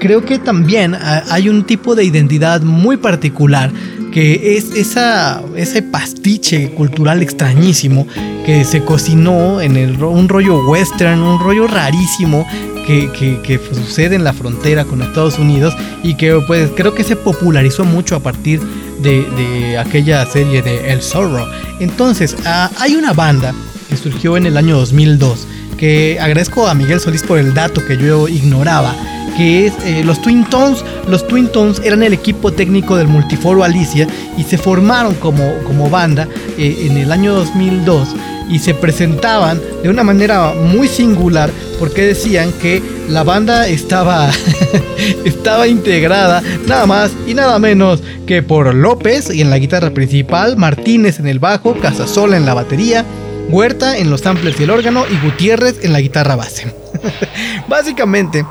creo 0.04 0.26
que 0.26 0.38
también 0.38 0.95
ah, 0.95 1.24
hay 1.30 1.47
un 1.47 1.64
tipo 1.64 1.95
de 1.95 2.04
identidad 2.04 2.62
muy 2.62 2.97
particular 2.97 3.72
que 4.12 4.58
es 4.58 4.72
esa, 4.76 5.41
ese 5.56 5.82
pastiche 5.82 6.72
cultural 6.72 7.24
extrañísimo 7.24 8.06
que 8.45 8.66
se 8.66 8.84
cocinó 8.84 9.62
en 9.62 9.78
el, 9.78 10.04
un 10.04 10.28
rollo 10.28 10.58
western, 10.68 11.22
un 11.22 11.39
rollo 11.39 11.68
rarísimo 11.68 12.45
que, 12.86 13.10
que, 13.14 13.60
sucede 13.74 14.16
en 14.16 14.26
la 14.26 14.34
frontera 14.34 14.84
con 14.84 15.01
Estados 15.01 15.39
Unidos 15.39 15.74
y 16.04 16.16
que 16.16 16.38
pues 16.47 16.70
creo 16.76 16.93
que 16.93 17.06
se 17.06 17.16
popularizó 17.16 17.86
mucho 17.86 18.18
a 18.18 18.20
partir 18.20 18.60
de, 19.01 19.24
de 19.32 19.78
aquella 19.78 20.26
serie 20.26 20.62
de 20.62 20.91
El 20.91 21.01
Zorro. 21.01 21.47
Entonces, 21.80 22.36
ah, 22.45 22.70
hay 22.78 22.95
una 22.95 23.14
banda 23.14 23.56
que 23.88 23.95
surgió 23.95 24.36
en 24.36 24.47
el 24.47 24.58
año 24.58 24.76
2002 24.76 25.47
que 25.84 26.17
agradezco 26.17 26.65
a 26.65 26.73
Miguel 26.73 27.01
Solís 27.01 27.23
por 27.23 27.38
el 27.38 27.53
dato 27.53 27.86
que 27.86 27.97
yo 27.97 28.29
ignoraba 28.29 28.95
que 29.36 29.65
es 29.65 29.73
eh, 29.84 30.01
los 30.05 30.21
Twin 30.21 30.45
Tones. 30.45 30.81
Los 31.09 31.27
Twin 31.27 31.49
Tones 31.49 31.81
eran 31.84 32.03
el 32.03 32.13
equipo 32.13 32.53
técnico 32.53 32.95
del 32.95 33.09
Multiforo 33.09 33.65
Alicia 33.65 34.07
y 34.38 34.43
se 34.43 34.57
formaron 34.57 35.13
como, 35.15 35.43
como 35.65 35.89
banda 35.89 36.25
eh, 36.57 36.88
en 36.89 36.95
el 36.95 37.11
año 37.11 37.34
2002 37.34 38.15
y 38.49 38.59
se 38.59 38.73
presentaban 38.73 39.59
de 39.81 39.89
una 39.89 40.05
manera 40.05 40.53
muy 40.53 40.88
singular 40.88 41.49
porque 41.79 42.05
decían 42.05 42.53
que 42.61 42.81
la 43.09 43.23
banda 43.23 43.67
estaba, 43.67 44.29
estaba 45.25 45.67
integrada 45.67 46.41
nada 46.65 46.86
más 46.86 47.11
y 47.27 47.34
nada 47.34 47.59
menos 47.59 48.01
que 48.25 48.41
por 48.41 48.73
López 48.73 49.31
en 49.31 49.49
la 49.49 49.57
guitarra 49.57 49.89
principal, 49.89 50.55
Martínez 50.55 51.19
en 51.19 51.27
el 51.27 51.39
bajo, 51.39 51.73
Casasola 51.73 52.38
en 52.38 52.45
la 52.45 52.53
batería, 52.53 53.03
Huerta 53.50 53.98
en 53.98 54.10
los 54.10 54.22
samplers 54.22 54.60
y 54.60 54.64
el 54.64 54.70
órgano 54.72 55.06
y 55.10 55.18
Gutiérrez 55.26 55.84
en 55.84 55.94
la 55.94 56.02
guitarra 56.02 56.36
base. 56.36 56.74
Básicamente, 57.68 58.46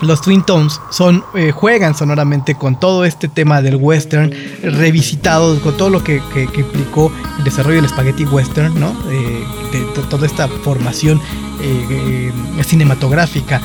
los 0.00 0.20
Twin 0.20 0.42
Tones 0.42 0.80
eh, 1.34 1.50
juegan 1.50 1.94
sonoramente 1.94 2.54
con 2.54 2.78
todo 2.78 3.04
este 3.04 3.28
tema 3.28 3.62
del 3.62 3.76
western 3.76 4.32
revisitado, 4.62 5.60
con 5.60 5.76
todo 5.76 5.90
lo 5.90 6.04
que, 6.04 6.22
implicó 6.56 7.12
el 7.38 7.44
desarrollo 7.44 7.76
del 7.82 7.90
spaghetti 7.90 8.24
western, 8.24 8.78
¿no? 8.78 8.90
Eh, 9.10 9.44
de, 9.72 10.02
toda 10.08 10.26
esta 10.26 10.46
formación 10.48 11.20
eh, 11.60 12.32
cinematográfica 12.62 13.60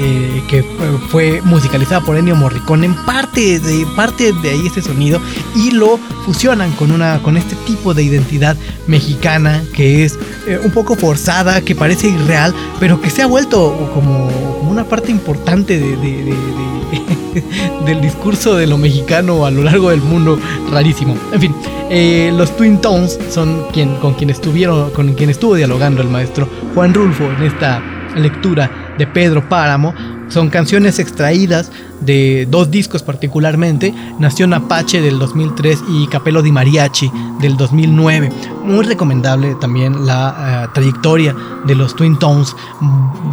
eh, 0.00 0.44
que 0.48 0.62
fue 1.08 1.42
musicalizada 1.42 2.00
por 2.00 2.16
Ennio 2.16 2.36
Morricone, 2.36 2.86
en 2.86 2.94
parte 3.04 3.58
de, 3.58 3.84
parte 3.96 4.32
de 4.32 4.50
ahí 4.50 4.66
ese 4.66 4.80
sonido 4.80 5.20
y 5.56 5.72
lo 5.72 5.98
fusionan 6.24 6.70
con, 6.72 6.92
una, 6.92 7.20
con 7.20 7.36
este 7.36 7.56
tipo 7.66 7.94
de 7.94 8.04
identidad 8.04 8.56
mexicana 8.86 9.60
que 9.74 10.04
es 10.04 10.16
eh, 10.46 10.60
un 10.62 10.70
poco 10.70 10.94
forzada, 10.94 11.62
que 11.62 11.74
parece 11.74 12.10
irreal, 12.10 12.54
pero 12.78 13.00
que 13.00 13.10
se 13.10 13.22
ha 13.22 13.26
vuelto 13.26 13.90
como, 13.92 14.28
una 14.70 14.84
parte 14.84 15.10
importante 15.10 15.80
de, 15.80 15.96
del 17.84 18.00
discurso 18.00 18.54
de 18.54 18.68
lo 18.68 18.78
mexicano 18.78 19.46
a 19.46 19.50
lo 19.50 19.64
largo 19.64 19.90
del 19.90 20.00
mundo 20.00 20.38
rarísimo. 20.70 21.16
En 21.32 21.40
fin, 21.40 21.54
eh, 21.90 22.32
los 22.36 22.56
Twin 22.56 22.80
Tones 22.80 23.18
son 23.30 23.64
quien, 23.72 23.96
con 23.96 24.14
quien 24.14 24.30
estuvieron, 24.30 24.90
con 24.90 25.12
quien 25.14 25.30
estuvo 25.30 25.56
dialogando 25.56 26.02
el 26.02 26.08
maestro 26.08 26.48
Juan 26.74 26.94
Rulfo 26.94 27.24
en 27.24 27.42
esta 27.42 27.82
lectura 28.14 28.87
de 28.98 29.06
Pedro 29.06 29.48
Páramo. 29.48 29.94
Son 30.28 30.50
canciones 30.50 30.98
extraídas 30.98 31.70
de 32.00 32.46
dos 32.50 32.70
discos 32.70 33.02
particularmente, 33.02 33.94
Nación 34.18 34.52
Apache 34.52 35.00
del 35.00 35.18
2003 35.18 35.84
y 35.88 36.06
Capello 36.08 36.42
di 36.42 36.52
Mariachi 36.52 37.10
del 37.40 37.56
2009. 37.56 38.30
Muy 38.64 38.84
recomendable 38.84 39.54
también 39.54 40.04
la 40.04 40.66
eh, 40.66 40.68
trayectoria 40.74 41.34
de 41.66 41.74
los 41.74 41.96
Twin 41.96 42.18
Tones, 42.18 42.54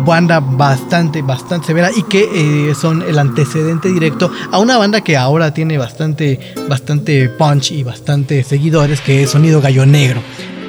banda 0.05 0.39
bastante, 0.39 1.22
bastante 1.22 1.68
severa 1.68 1.89
y 1.95 2.03
que 2.03 2.70
eh, 2.70 2.76
son 2.76 3.01
el 3.01 3.20
antecedente 3.20 3.89
directo 3.89 4.32
a 4.51 4.59
una 4.59 4.78
banda 4.78 5.01
que 5.01 5.18
ahora 5.18 5.53
tiene 5.53 5.78
bastante, 5.78 6.39
bastante 6.70 7.28
punch 7.30 7.72
y 7.72 7.84
bastante 7.84 8.43
seguidores, 8.43 9.01
que 9.01 9.24
es 9.24 9.32
Sonido 9.32 9.59
Gallo 9.59 9.86
Negro. 9.86 10.22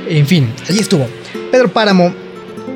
En 0.09 0.27
fin, 0.27 0.53
allí 0.69 0.81
estuvo. 0.81 1.07
Pedro 1.53 1.69
Páramo, 1.69 2.13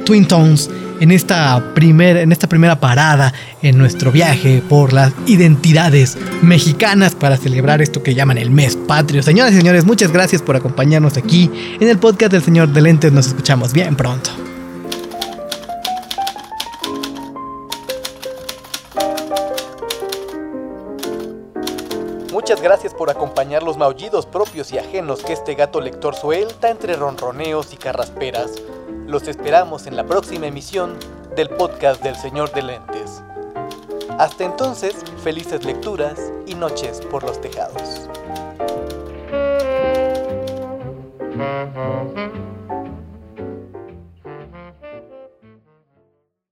Twin 0.04 0.26
Tones 0.26 0.70
en 1.00 1.10
esta, 1.10 1.62
en 1.76 2.32
esta 2.32 2.46
primera 2.46 2.78
parada 2.78 3.32
en 3.62 3.78
nuestro 3.78 4.12
viaje 4.12 4.62
por 4.68 4.92
las 4.92 5.12
identidades 5.26 6.16
mexicanas 6.42 7.14
para 7.14 7.36
celebrar 7.36 7.82
esto 7.82 8.02
que 8.02 8.14
llaman 8.14 8.38
el 8.38 8.50
mes 8.50 8.76
patrio. 8.76 9.22
Señoras 9.22 9.52
y 9.52 9.56
señores, 9.56 9.84
muchas 9.84 10.12
gracias 10.12 10.42
por 10.42 10.56
acompañarnos 10.56 11.16
aquí 11.16 11.50
en 11.80 11.88
el 11.88 11.98
podcast 11.98 12.32
del 12.32 12.42
Señor 12.42 12.68
de 12.68 12.82
Lentes. 12.82 13.12
Nos 13.12 13.26
escuchamos 13.26 13.72
bien 13.72 13.96
pronto. 13.96 14.30
Muchas 22.32 22.62
gracias 22.62 22.94
por 22.94 23.10
acompañar 23.10 23.62
los 23.62 23.76
maullidos 23.76 24.26
propios 24.26 24.72
y 24.72 24.78
ajenos 24.78 25.22
que 25.22 25.32
este 25.32 25.54
gato 25.54 25.80
lector 25.80 26.14
suelta 26.14 26.68
entre 26.68 26.96
ronroneos 26.96 27.72
y 27.72 27.76
carrasperas. 27.76 28.50
Los 29.10 29.26
esperamos 29.26 29.88
en 29.88 29.96
la 29.96 30.06
próxima 30.06 30.46
emisión 30.46 30.96
del 31.34 31.48
podcast 31.48 32.00
del 32.00 32.14
Señor 32.14 32.52
de 32.52 32.62
Lentes. 32.62 33.24
Hasta 34.20 34.44
entonces, 34.44 34.94
felices 35.24 35.64
lecturas 35.64 36.32
y 36.46 36.54
noches 36.54 37.00
por 37.10 37.24
los 37.24 37.40
tejados. 37.40 38.08